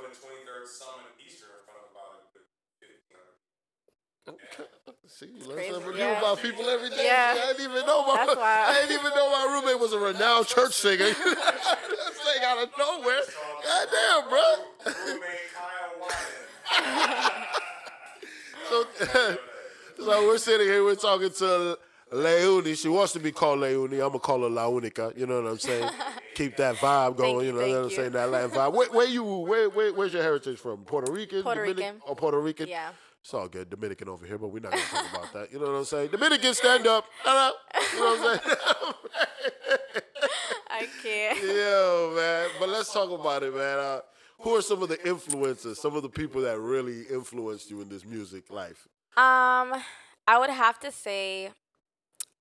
[5.20, 5.44] Doing the 23rd Summit of Easter in front of about a good 1,500.
[5.44, 5.74] See, you learn crazy.
[5.74, 6.18] something new Yeah.
[6.20, 7.06] about people every day.
[7.06, 7.36] Yeah.
[7.38, 8.40] I didn't even know my That's.
[8.40, 11.06] I didn't even know my roommate was a renowned church singer.
[11.06, 13.22] That's like out of nowhere.
[13.64, 14.44] God damn, bro.
[14.86, 17.44] Roommate Kyle
[18.70, 18.86] So,
[20.04, 21.78] so we're sitting here, we're talking to
[22.12, 22.76] Launi.
[22.76, 23.94] She wants to be called Launi.
[23.94, 25.16] I'm gonna call her Launica.
[25.18, 25.90] You know what I'm saying?
[26.36, 27.40] keep that vibe going.
[27.40, 28.74] Thank you you, know, what I'm thank saying that Latin vibe.
[28.74, 29.24] Where, where you?
[29.24, 29.94] Where, where?
[29.94, 30.84] Where's your heritage from?
[30.86, 31.44] Puerto Rican?
[31.44, 32.02] Puerto Dominic- Rican.
[32.08, 32.68] Oh, Puerto Rican.
[32.68, 32.90] Yeah.
[33.24, 35.54] It's all good, Dominican over here, but we're not gonna talk about that.
[35.54, 36.10] You know what I'm saying?
[36.10, 37.06] Dominican, stand up.
[37.24, 37.54] Hello.
[37.94, 38.56] You know what I'm saying?
[40.70, 41.38] I can't.
[41.42, 42.50] Yo, man.
[42.60, 43.80] But let's talk about it, man.
[43.80, 44.00] Uh,
[44.42, 47.88] who are some of the influencers, some of the people that really influenced you in
[47.88, 48.90] this music life?
[49.16, 49.82] Um,
[50.28, 51.52] I would have to say,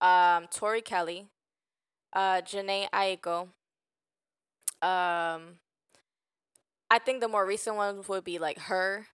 [0.00, 1.26] um, Tori Kelly,
[2.12, 3.42] uh, Jhené Aiko.
[4.82, 5.60] Um,
[6.90, 9.06] I think the more recent ones would be like her.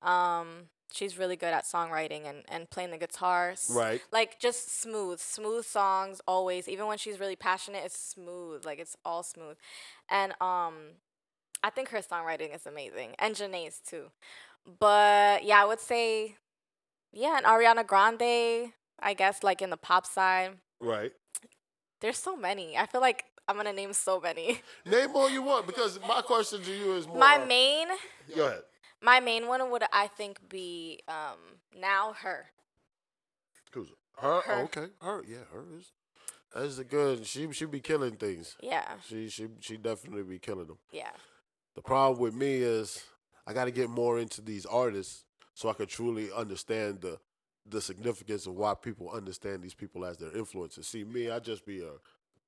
[0.00, 3.54] Um, she's really good at songwriting and, and playing the guitar.
[3.70, 4.00] Right.
[4.12, 6.68] Like just smooth, smooth songs always.
[6.68, 8.64] Even when she's really passionate, it's smooth.
[8.64, 9.56] Like it's all smooth.
[10.10, 10.74] And um,
[11.62, 14.06] I think her songwriting is amazing, and Jhené's too.
[14.78, 16.36] But yeah, I would say,
[17.12, 18.72] yeah, and Ariana Grande.
[19.02, 21.12] I guess like in the pop side, Right.
[22.00, 22.76] there's so many.
[22.76, 24.60] I feel like I'm gonna name so many.
[24.84, 27.16] Name all you want because my question to you is more.
[27.16, 27.88] My main,
[28.36, 28.62] Go ahead.
[29.02, 31.38] My main one would I think be um
[31.78, 32.46] now her.
[33.72, 33.88] Who's?
[34.16, 34.40] Her?
[34.42, 34.54] Her.
[34.60, 34.86] Oh, okay.
[35.00, 35.22] Her.
[35.26, 35.92] Yeah, her is.
[36.54, 37.26] That's a good.
[37.26, 38.56] She she be killing things.
[38.60, 40.78] Yeah, She she she definitely be killing them.
[40.92, 41.12] yeah,
[41.76, 43.04] The problem with me is
[43.46, 45.24] I got to get more into these artists
[45.54, 47.18] so I could truly understand the
[47.66, 50.88] the significance of why people understand these people as their influences.
[50.88, 51.92] See, me, I just be a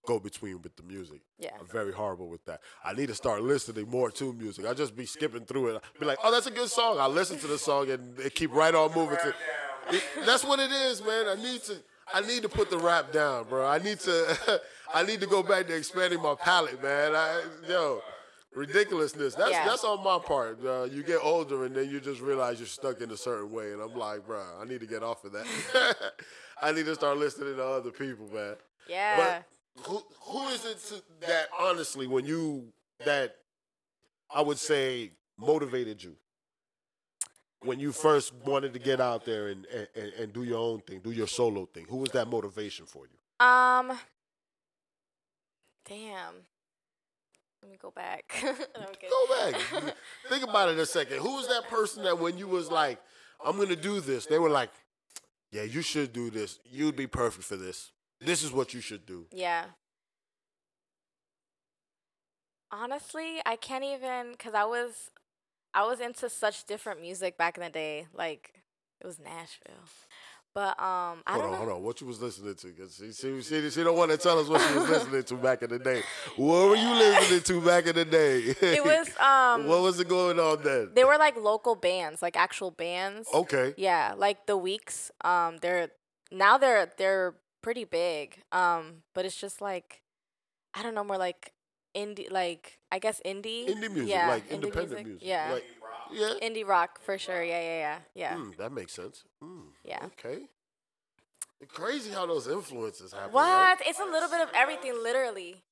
[0.07, 1.21] go between with the music.
[1.39, 1.51] Yeah.
[1.61, 2.61] I'm very horrible with that.
[2.85, 4.67] I need to start listening more to music.
[4.67, 5.83] I just be skipping through it.
[6.01, 6.99] Be like, oh, that's a good song.
[6.99, 9.29] I listen to the song and it keep right on moving to.
[9.29, 11.27] It- that's what it is, man.
[11.29, 11.77] I need to.
[12.15, 13.67] I need to put the rap down, bro.
[13.67, 14.61] I need to.
[14.95, 17.15] I need to go back to expanding my palate, man.
[17.17, 18.03] I, yo,
[18.55, 19.35] ridiculousness.
[19.35, 19.65] That's Yeah.
[19.67, 20.65] that's on my part.
[20.65, 23.73] Uh, you get older and then you just realize you're stuck in a certain way,
[23.73, 25.97] and I'm like, bro, I need to get off of that.
[26.63, 28.55] I need to start listening to other people, man.
[28.89, 29.17] yeah.
[29.17, 29.45] But
[29.79, 32.73] who who is it to, that honestly, when you
[33.05, 33.37] that
[34.35, 36.17] I would say motivated you
[37.65, 41.01] when you first wanted to get out there and, and, and do your own thing,
[41.01, 41.87] do your solo thing?
[41.89, 43.47] Who was that motivation for you?
[43.47, 43.99] Um.
[45.89, 46.35] Damn.
[47.63, 48.35] Let me go back.
[48.93, 49.09] Okay.
[49.09, 49.95] Go back.
[50.29, 51.19] Think about it a second.
[51.19, 53.01] Who was that person that when you was like,
[53.45, 54.71] I'm gonna do this, they were like,
[55.51, 56.59] Yeah, you should do this.
[56.65, 57.93] You'd be perfect for this.
[58.25, 59.27] This is what you should do.
[59.33, 59.65] Yeah.
[62.71, 65.11] Honestly, I can't even cuz I was
[65.75, 68.07] I was into such different music back in the day.
[68.15, 68.63] Like
[69.01, 69.75] it was Nashville.
[70.55, 71.59] But um I Hold don't on, know.
[71.59, 71.83] hold on.
[71.83, 72.73] What you was listening to?
[72.73, 75.35] 'Cause she, she, she, she don't want to tell us what she was listening to
[75.37, 76.03] back in the day.
[76.37, 78.39] What were you listening to back in the day?
[78.61, 80.93] It was um what was it going on then?
[80.95, 83.29] they were like local bands, like actual bands.
[83.35, 83.75] Okay.
[83.77, 85.11] Yeah, like the Weeks.
[85.23, 85.91] Um they're
[86.31, 88.43] now they're they're pretty big.
[88.53, 90.03] Um but it's just like
[90.75, 91.53] I don't know, more like
[91.97, 93.69] indie like I guess indie.
[93.69, 95.27] Indie music, yeah, like indie independent music.
[95.27, 95.53] Yeah.
[95.53, 95.65] Like,
[96.13, 96.35] yeah.
[96.43, 97.43] indie rock for sure.
[97.43, 97.99] Yeah, yeah, yeah.
[98.15, 98.35] Yeah.
[98.37, 99.25] Mm, that makes sense.
[99.43, 100.05] Mm, Yeah.
[100.13, 100.49] Okay.
[101.69, 103.33] Crazy how those influences happen.
[103.33, 103.45] What?
[103.47, 103.77] right?
[103.87, 105.63] It's a little bit of everything, literally.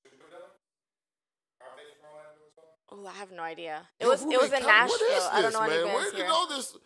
[2.92, 3.82] Oh, I have no idea.
[3.98, 5.16] It Yo, was it was in come- Nashville.
[5.16, 5.94] is I don't know man?
[5.94, 6.76] Where did all this,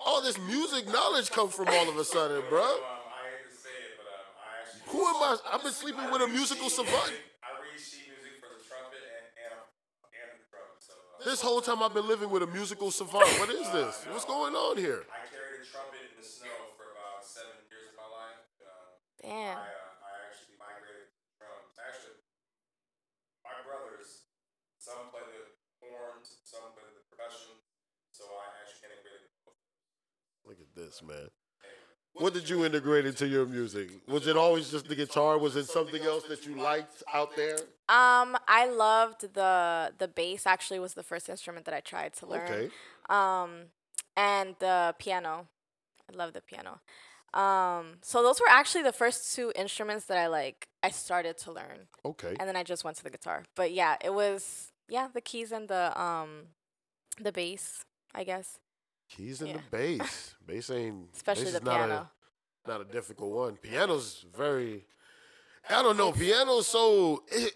[0.00, 2.78] all this music knowledge come from all of a sudden, bro?
[4.94, 5.34] Who am I?
[5.50, 7.10] I've been sleeping with a musical savant.
[7.42, 9.58] I read sheet music for the trumpet and and,
[10.14, 10.86] and the drums.
[10.86, 13.26] So uh, This whole time I've been living with a musical savant.
[13.42, 14.06] What is this?
[14.14, 15.02] What's going on here?
[15.10, 18.46] I carried a trumpet in the snow for about seven years of my life.
[18.62, 19.58] Um, Damn.
[19.58, 21.74] I, uh, I actually migrated to drums.
[21.74, 22.22] Actually,
[23.42, 24.30] my brothers,
[24.78, 27.50] some play the horns, some play the percussion.
[28.14, 29.58] So I actually integrated both.
[30.46, 31.34] Look at this, man.
[32.14, 33.90] What did you integrate into your music?
[34.06, 35.36] Was it always just the guitar?
[35.36, 37.56] Was it something else that you liked out there?
[37.88, 40.46] Um, I loved the the bass.
[40.46, 42.42] Actually, was the first instrument that I tried to learn.
[42.50, 42.70] Okay.
[43.10, 43.50] Um,
[44.16, 45.48] and the piano.
[46.12, 46.80] I love the piano.
[47.34, 50.68] Um, so those were actually the first two instruments that I like.
[50.84, 52.36] I started to learn, Okay.
[52.38, 53.42] and then I just went to the guitar.
[53.56, 56.30] But yeah, it was yeah the keys and the um,
[57.20, 57.84] the bass.
[58.14, 58.60] I guess.
[59.08, 59.56] Keys and Yeah.
[59.56, 60.34] the bass.
[60.46, 61.08] Bass ain't.
[61.14, 62.10] Especially bass the is not piano.
[62.66, 63.56] A, not a difficult one.
[63.56, 64.86] Piano's very.
[65.68, 66.12] I don't know.
[66.12, 67.22] Piano's so.
[67.28, 67.52] It,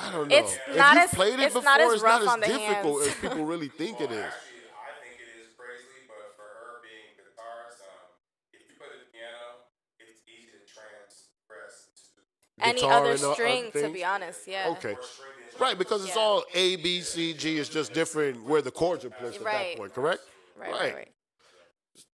[0.00, 0.36] I don't know.
[0.36, 3.02] It's if not you as- played it it's before, not as it's not as difficult
[3.06, 4.18] as people really think it is.
[4.18, 8.10] Actually, I think it is crazy, but for her being a guitarist, um,
[8.52, 9.70] if you play the piano,
[10.00, 14.48] it's easy to transgress to Any other and the other string, to be honest.
[14.48, 14.68] Yeah.
[14.78, 14.94] Okay.
[14.94, 15.60] more string instruments.
[15.60, 16.22] Right, because it's Yeah.
[16.22, 17.58] all A, B, C, G.
[17.58, 20.22] It's just different where the chords are placed at that point, correct?
[20.56, 21.12] Right, right, right.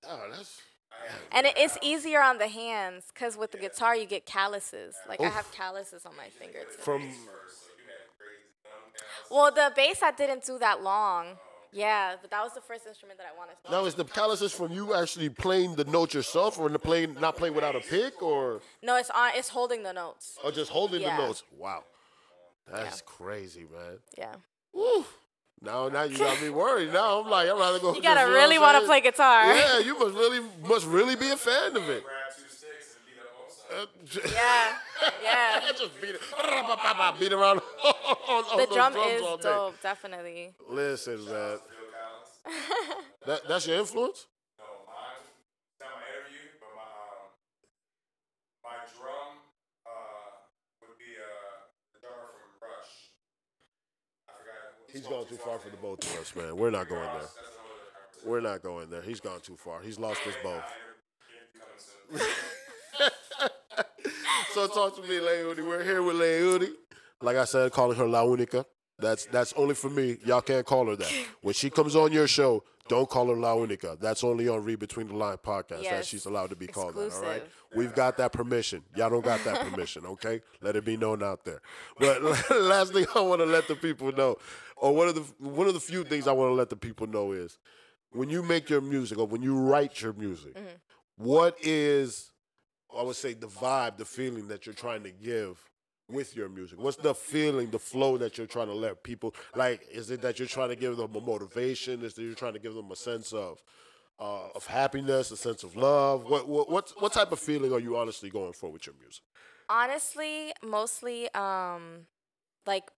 [0.07, 0.61] Oh, that's.
[1.33, 4.95] And it, it's easier on the hands because with the guitar you get calluses.
[5.09, 6.75] Like I have calluses on my fingers.
[6.79, 7.03] From
[9.31, 11.39] Well, the bass I didn't do that long.
[11.73, 13.71] Yeah, but that was the first instrument that I wanted to.
[13.71, 17.15] Now, is the calluses from you actually playing the note yourself, or in the playing
[17.21, 19.31] not playing without a pick, or No, it's on.
[19.37, 20.37] It's holding the notes.
[20.43, 21.17] or just holding Yeah.
[21.17, 21.45] the notes?
[21.57, 21.85] Wow,
[22.67, 23.99] that's crazy, man.
[24.19, 24.35] Yeah.
[24.73, 25.05] Woo.
[25.63, 26.91] Now, now you got me worried.
[26.93, 27.95] Now I'm like, I'd rather go.
[27.95, 29.55] You gotta know really what want to play guitar.
[29.55, 32.03] Yeah, you must really must really be a fan of it.
[32.03, 34.17] Grab two sticks and beat up both sides.
[34.17, 34.77] Uh, Yeah.
[35.23, 35.61] Yeah.
[35.79, 36.21] just beat it,
[37.21, 40.55] beat around on, on The drum is dope, definitely.
[40.67, 41.59] Listen, man,
[43.27, 44.27] that, that's your influence.
[44.59, 45.21] No, mine.
[45.77, 47.37] It's not my interview, but my um,
[48.65, 49.45] my drum
[49.85, 50.41] uh
[50.81, 53.13] would be uh the drummer from Rush.
[54.25, 54.80] I forgot.
[54.93, 56.57] He's gone too far for the both of us, man.
[56.57, 57.29] We're not going there.
[58.27, 59.03] We're not going there.
[59.03, 59.81] He's gone too far.
[59.81, 60.63] He's lost us both.
[64.53, 65.65] So talk to me, Leudi.
[65.65, 66.71] We're here with Leudi.
[67.23, 68.67] Like I said, calling her La Unica.
[68.99, 70.17] That's that's only for me.
[70.25, 71.13] Y'all can't call her that.
[71.41, 73.97] When she comes on your show, don't call her La Unica.
[74.01, 77.13] That's only on Read Between the Line podcast that she's allowed to be called that.
[77.13, 77.43] All right.
[77.77, 78.83] We've got that permission.
[78.97, 80.41] Y'all don't got that permission, okay?
[80.61, 81.63] Let it be known out there.
[82.01, 82.21] But
[82.51, 84.39] last thing I want to let the people know,
[84.77, 87.07] or one of the one of the few things I want to let the people
[87.07, 87.59] know is
[88.11, 90.75] when you make your music or when you write your music, mm-hmm.
[91.17, 92.33] what is
[92.97, 95.70] I would say the vibe, the feeling that you're trying to give
[96.13, 96.79] with your music?
[96.79, 99.87] What's the feeling, the flow that you're trying to let people like?
[99.91, 102.03] Is it that you're trying to give them a motivation?
[102.05, 103.63] Is that you're trying to give them a sense of
[104.19, 106.29] uh, of happiness, a sense of love?
[106.29, 109.23] What what what what type of feeling are you honestly going for with your music?
[109.69, 112.07] Honestly, mostly, um,
[112.67, 112.91] like,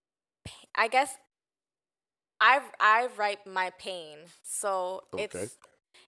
[0.74, 1.16] I guess
[2.40, 5.24] I I write my pain, so Okay.
[5.24, 5.56] it's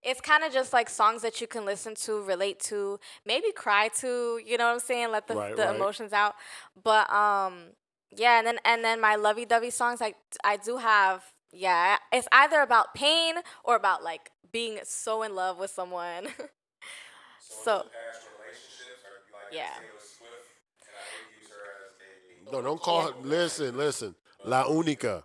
[0.04, 3.88] it's kind of just like songs that you can listen to, relate to, maybe cry
[4.00, 4.40] to.
[4.44, 5.10] You know what I'm saying?
[5.10, 5.76] Let the Right, the right.
[5.76, 6.34] emotions out.
[6.82, 7.72] But um,
[8.14, 11.24] yeah, and then and then my lovey-dovey songs, I I do have.
[11.52, 16.26] Yeah, it's either about pain or about like being so in love with someone.
[17.40, 19.74] so Past relationships, or you like Yeah.
[19.98, 20.32] Swift,
[20.80, 23.12] and I would use her as a No, don't call her.
[23.22, 25.24] Listen, listen, La Unica.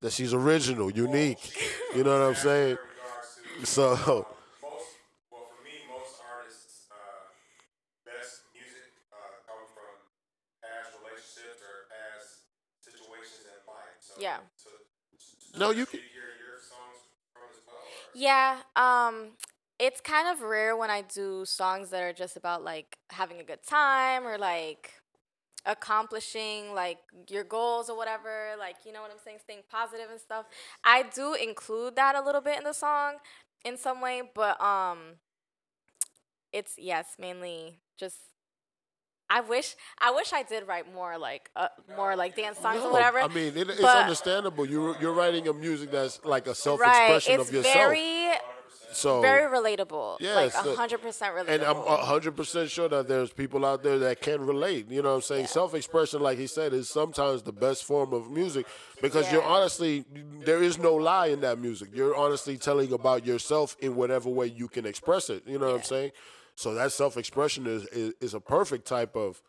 [0.00, 1.52] That she's original, unique.
[1.94, 2.78] You know what I'm saying?
[3.60, 4.26] Regards to So
[4.62, 4.88] most
[5.30, 7.30] well for me most artists uh,
[8.04, 9.92] best music uh, come from
[10.62, 12.48] past relationships or past
[12.82, 14.40] situations in life so Yeah.
[14.56, 14.70] so,
[15.58, 16.00] no, you can.
[16.00, 16.98] hear your songs
[17.34, 18.10] from as well or?
[18.14, 19.32] Yeah, um
[19.78, 23.44] it's kind of rare when I do songs that are just about like having a
[23.44, 24.92] good time or like
[25.66, 26.98] accomplishing like
[27.28, 30.46] your goals or whatever, like you know what I'm saying, staying positive and stuff.
[30.84, 33.14] I do include that a little bit in the song
[33.64, 34.98] in some way, but um
[36.52, 38.16] it's yes, mainly just
[39.28, 42.88] I wish I wish I did write more like uh, more like dance songs No,
[42.88, 43.20] or whatever.
[43.20, 44.66] I mean, it, it's understandable.
[44.66, 47.74] You're you're writing a music that's like a self-expression it's of yourself.
[47.74, 48.32] very
[48.92, 50.16] so very relatable.
[50.20, 51.48] Yeah, like hundred percent relatable.
[51.48, 54.90] And I'm hundred percent sure that there's people out there that can relate.
[54.90, 55.46] You know what I'm saying?
[55.46, 58.66] Self-expression, like he said, is sometimes the best form of music
[59.00, 60.04] because you're honestly
[60.44, 61.90] there is no lie in that music.
[61.94, 65.46] You're honestly telling about yourself in whatever way you can express it.
[65.46, 66.12] You know what I'm saying?
[66.54, 69.42] So that self-expression is, is is a perfect type of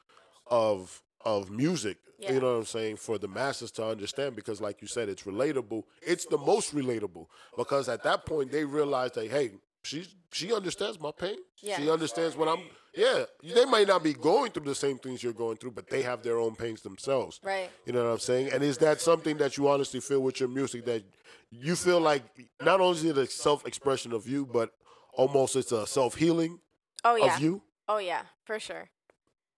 [0.47, 1.97] of of music.
[2.19, 2.33] Yeah.
[2.33, 5.23] You know what I'm saying for the masses to understand because, like you said, it's
[5.23, 5.83] relatable.
[6.01, 7.25] It's the most relatable
[7.57, 9.51] because at that point they realize that hey,
[9.83, 11.37] she she understands my pain.
[11.61, 11.77] Yeah.
[11.77, 12.63] She understands what I'm.
[12.93, 16.01] Yeah, they might not be going through the same things you're going through, but they
[16.01, 17.39] have their own pains themselves.
[17.41, 17.69] Right.
[17.85, 18.51] You know what I'm saying?
[18.51, 21.03] And is that something that you honestly feel with your music that
[21.51, 22.23] you feel like
[22.61, 24.73] not only is it a self-expression of you, but
[25.13, 26.59] almost it's a self-healing
[27.05, 27.35] oh yeah.
[27.35, 27.61] of you?
[27.87, 28.89] Oh yeah, for sure.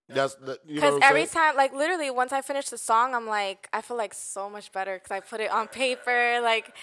[0.10, 3.28] That's that, you know Because every time, like literally, once I finish the song, I'm
[3.28, 6.40] like, I feel like so much better because I put it on paper.
[6.42, 6.74] Like,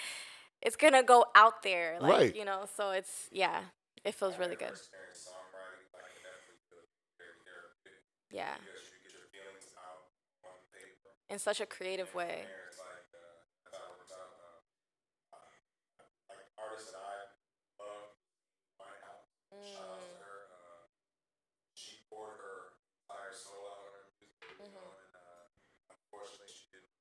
[0.61, 1.99] it's gonna go out there.
[2.01, 2.35] Like, Right.
[2.35, 2.65] you know.
[2.75, 3.61] So it's yeah,
[4.03, 4.69] it feels really good.
[4.71, 10.11] experience songwriting like it definitely feels very therapeutic Yeah, because you get your feelings out
[10.43, 12.45] on paper in such a creative way.
[12.47, 14.59] there it's like uh, that's how it works out uh,
[15.35, 15.49] uh,
[16.29, 17.17] like artists that I
[17.81, 18.13] love
[18.79, 19.27] Winehouse
[19.63, 20.79] shout out to her uh,
[21.73, 25.43] she poured her entire soul out on her music you know, and uh,
[25.91, 26.93] unfortunately she didn't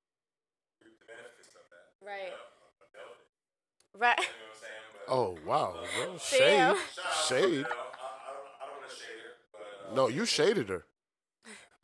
[0.82, 2.32] reap the benefits of that Right.
[2.32, 4.18] uh, Adele did, Right.
[4.18, 6.18] you know what I'm saying but Oh wow, well, Damn.
[6.18, 7.66] shade, shout out to shade.
[7.66, 7.70] Adele.
[7.70, 10.86] I, I don't, I don't want to shade her but uh, No, you shaded her.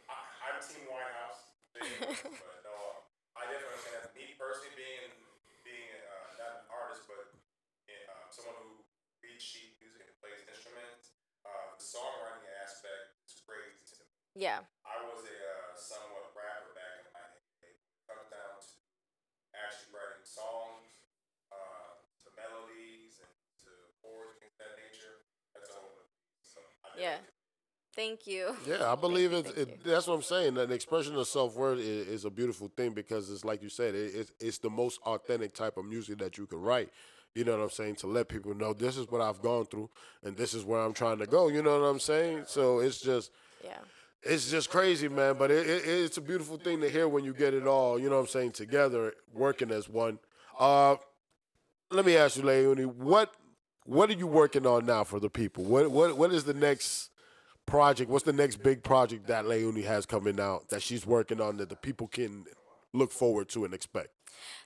[0.09, 0.15] I,
[20.37, 20.93] songs
[21.49, 23.33] uh, to melodies and
[23.65, 23.73] to
[24.05, 25.25] chords things of that nature.
[25.57, 26.05] That's all.
[26.45, 26.61] So
[27.01, 27.25] yeah.
[27.97, 28.55] Thank you.
[28.67, 30.59] Yeah, I believe it's, it, that's what I'm saying.
[30.59, 33.95] An expression of self worth is, is, a beautiful thing because it's like you said,
[33.95, 36.91] it, it's, it's the most authentic type of music that you can write.
[37.35, 37.97] You know what I'm saying?
[37.97, 39.89] To let people know this is what I've gone through
[40.23, 41.49] and this is where I'm trying to go.
[41.49, 42.45] You know what I'm saying?
[42.47, 43.31] So it's just,
[43.65, 43.79] yeah,
[44.23, 45.37] it's just crazy, man.
[45.39, 47.99] But it, it's a beautiful thing to hear when you get it all.
[47.99, 48.53] You know what I'm saying?
[48.53, 50.19] Together, working as one
[50.59, 50.97] uh,
[51.91, 53.35] let me ask you, Launi, what
[53.85, 55.65] what are you working on now for the people?
[55.65, 57.11] What what what is the next
[57.67, 58.11] project?
[58.11, 61.69] What's the next big project that Launi has coming out that she's working on that
[61.69, 62.45] the people can
[62.93, 64.09] look forward to and expect?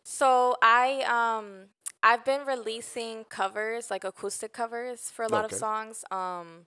[0.03, 1.67] So I um
[2.03, 5.55] I've been releasing covers, like acoustic covers for a lot Okay.
[5.55, 6.05] of songs.
[6.11, 6.67] Um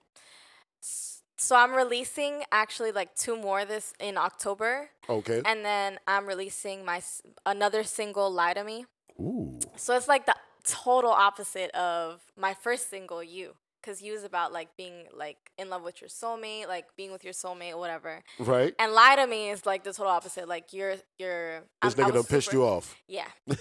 [1.36, 4.90] so I'm releasing actually like two more this in October.
[5.08, 5.42] Okay.
[5.44, 7.02] And then I'm releasing my
[7.44, 8.86] another single Lie to Me.
[9.20, 9.58] Ooh.
[9.76, 10.34] So it's like the
[10.64, 15.68] total opposite of my first single You cuz You is about like being like in
[15.68, 18.22] love with your soulmate, like being with your soulmate or whatever.
[18.38, 18.74] Right.
[18.78, 20.48] And Lie to Me is like the total opposite.
[20.48, 22.96] Like you're you're This I'm- I nigga done pissed you off.
[23.06, 23.26] Yeah.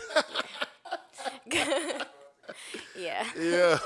[2.98, 3.26] yeah.
[3.38, 3.78] Yeah.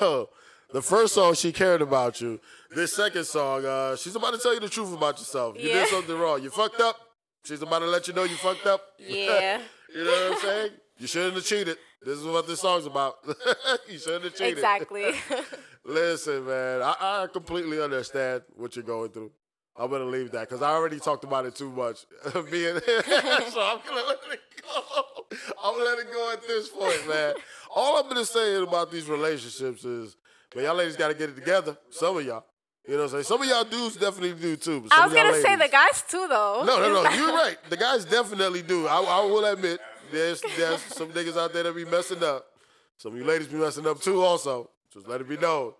[0.73, 2.39] The first song she cared about you.
[2.75, 5.55] This second song, uh, she's about to tell you the truth about yourself.
[5.57, 5.73] You Yeah.
[5.81, 6.43] did something wrong.
[6.43, 6.97] You fucked up.
[7.45, 8.81] She's about to let you know you fucked up.
[8.99, 9.61] Yeah.
[9.95, 10.71] you know what I'm saying?
[10.99, 11.77] You shouldn't have cheated.
[12.03, 13.15] This is what this song's about.
[13.89, 14.53] you shouldn't have cheated.
[14.53, 15.11] Exactly.
[15.85, 19.31] Listen, man, I, I completely understand what you're going through.
[19.79, 22.05] I'm gonna leave that because I already talked about it too much.
[22.33, 25.25] Being so I'm gonna let it go.
[25.63, 27.35] I'm gonna let it go at this point, man.
[27.75, 30.17] All I'm gonna say about these relationships is,
[30.55, 31.77] man, y'all ladies gotta get it together.
[31.91, 32.43] Some of y'all,
[32.87, 33.23] you know what I'm saying.
[33.25, 34.87] Some of y'all dudes definitely do too.
[34.89, 36.63] Some I was gonna say the guys too, though.
[36.65, 37.09] no, no, no.
[37.11, 37.57] You're right.
[37.69, 38.87] The guys definitely do.
[38.87, 39.79] I, I will admit,
[40.11, 42.45] there's there's some niggas out there that be messing up.
[42.97, 44.69] Some of you ladies be messing up too, also.
[44.93, 45.73] Just let it be known.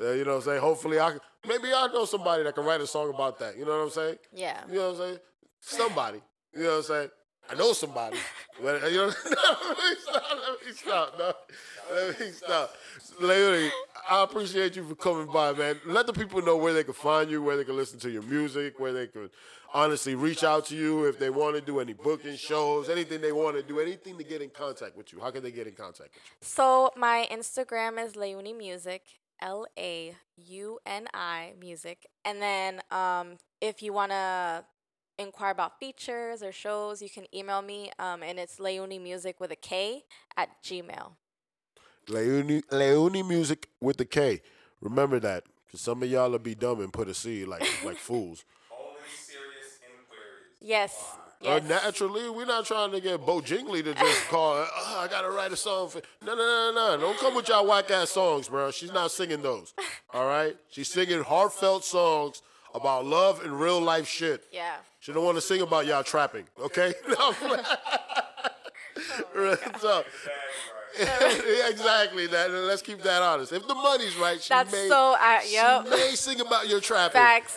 [0.00, 0.60] Uh, you know what I'm saying?
[0.60, 3.56] Hopefully, I can- maybe I know somebody that can write a song about that.
[3.56, 4.16] You know what I'm saying?
[4.32, 4.60] Yeah.
[4.68, 5.18] You know what I'm saying?
[5.60, 6.20] Somebody.
[6.54, 7.10] You know what I'm saying?
[7.50, 8.16] I know somebody.
[8.60, 9.12] But, you know, no,
[9.68, 10.22] let me stop.
[10.32, 11.14] Let me stop.
[11.16, 11.32] No,
[11.94, 12.74] let me stop.
[13.20, 13.70] Launi,
[14.10, 15.76] I appreciate you for coming by, man.
[15.86, 18.22] Let the people know where they can find you, where they can listen to your
[18.22, 19.30] music, where they could
[19.72, 23.32] honestly reach out to you if they want to do any booking shows, anything they
[23.32, 25.20] want to do, anything to get in contact with you.
[25.20, 26.36] How can they get in contact with you?
[26.40, 29.02] So my Instagram is Launi Music,
[29.40, 34.64] L A U N I Music, and then um, if you wanna
[35.18, 39.50] inquire about features or shows, you can email me, um, and it's Launi Music with
[39.50, 40.04] a K
[40.36, 41.12] at Gmail.
[42.08, 44.40] Launi, Launi Music with the K.
[44.80, 47.96] Remember that, because some of y'all will be dumb and put a C like like
[47.96, 48.44] fools.
[50.62, 50.98] Only serious inquiries.
[51.00, 51.14] Yes.
[51.44, 54.54] Uh, naturally, we're not trying to get Bo Jingley to just call.
[54.56, 56.00] Oh, I gotta write a song for.
[56.24, 57.00] No, no, no, no, no.
[57.00, 58.70] Don't come with y'all whack ass songs, bro.
[58.72, 59.72] She's not singing those.
[60.12, 62.42] All right, she's singing heartfelt songs
[62.74, 64.44] about love and real life shit.
[64.52, 64.76] yeah.
[65.00, 66.44] She don't want to sing about y'all trapping.
[66.60, 66.92] Okay.
[67.08, 67.32] No.
[69.80, 70.32] so, yeah,
[71.68, 72.26] exactly.
[72.26, 72.50] That.
[72.50, 73.52] Let's keep that honest.
[73.52, 74.88] If the money's right, she That's may.
[74.88, 75.16] so.
[75.18, 75.84] Uh, yep.
[75.84, 77.20] She may sing about your trapping.
[77.20, 77.56] Facts.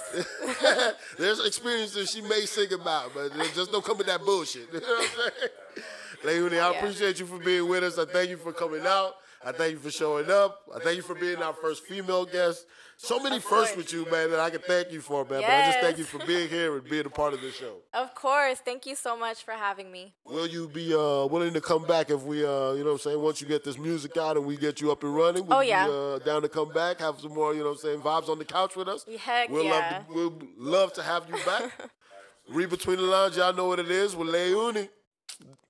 [1.17, 4.67] There's experiences she may sing about, but just don't come with that bullshit.
[4.73, 6.49] You know what I'm saying?
[6.49, 6.77] Launi, I Yeah.
[6.79, 7.97] appreciate you for being with us.
[7.97, 9.15] I thank you for coming out.
[9.43, 10.61] I thank you for showing up.
[10.75, 12.65] I thank you for being our first female guest.
[13.03, 15.41] So many firsts with you, man, that I can thank you for, man.
[15.41, 17.77] But I just thank you for being here and being a part of the show.
[17.95, 18.59] Of course.
[18.59, 20.13] Thank you so much for having me.
[20.23, 22.97] Will you be uh, willing to come back if we, uh, you know what I'm
[22.99, 25.47] saying, once you get this music out and we get you up and running?
[25.47, 25.87] Will Oh, yeah.
[25.87, 28.29] be uh, down to come back, have some more, you know what I'm saying, vibes
[28.29, 29.03] on the couch with us?
[29.19, 29.71] Heck We'll yeah.
[29.71, 31.71] love to, we'll love to have you back.
[32.49, 34.89] Read between the lines, y'all know what it is with Launi.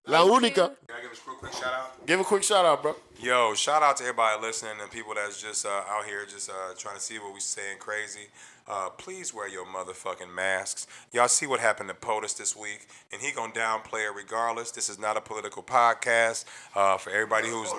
[0.08, 0.76] La Unica.
[0.88, 2.06] Can I give a quick, quick shout out?
[2.08, 2.96] Give a quick shout out, bro.
[3.20, 6.54] Yo, shout out to everybody listening and people that's just uh, out here just uh,
[6.78, 8.28] trying to see what we're saying crazy.
[8.68, 10.88] Uh, please wear your motherfucking masks.
[11.12, 14.72] Y'all see what happened to POTUS this week, and he gonna downplay it regardless.
[14.72, 16.46] This is not a political podcast.
[16.76, 17.70] Uh, for everybody who's,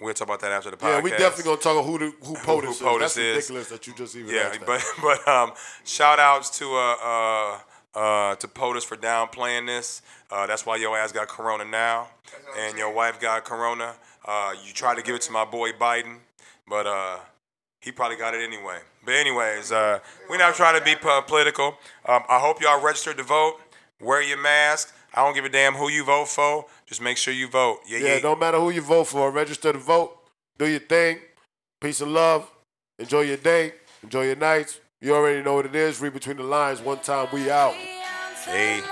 [0.00, 0.96] we'll talk about that after the podcast.
[0.96, 2.80] Yeah, we definitely gonna talk about who the, who POTUS who is.
[2.80, 3.34] POTUS That's is.
[3.36, 4.66] ridiculous that you just even Yeah, asked that.
[4.66, 4.84] but
[5.24, 5.52] but um,
[5.84, 7.58] shout outs to uh
[7.96, 10.02] uh to POTUS for downplaying this.
[10.30, 12.08] Uh, that's why your ass got corona now,
[12.58, 13.94] and your wife got corona.
[14.24, 16.18] Uh, you tried to give it to my boy Biden,
[16.68, 17.18] but uh.
[17.82, 18.78] He probably got it anyway.
[19.04, 21.78] But anyways, uh, we're not trying to be po- political.
[22.04, 23.60] Um, I hope y'all registered to vote.
[24.00, 24.92] Wear your mask.
[25.14, 26.66] I don't give a damn who you vote for.
[26.86, 27.78] Just make sure you vote.
[27.86, 28.20] Yeah, yeah, yeah.
[28.24, 30.18] no matter who you vote for, register to vote.
[30.58, 31.20] Do your thing.
[31.80, 32.50] Peace and love.
[32.98, 33.74] Enjoy your day.
[34.02, 34.80] Enjoy your nights.
[35.06, 36.00] You already know what it is.
[36.00, 36.80] Read between the lines.
[36.80, 37.74] One time, we out.
[38.44, 38.82] Hey.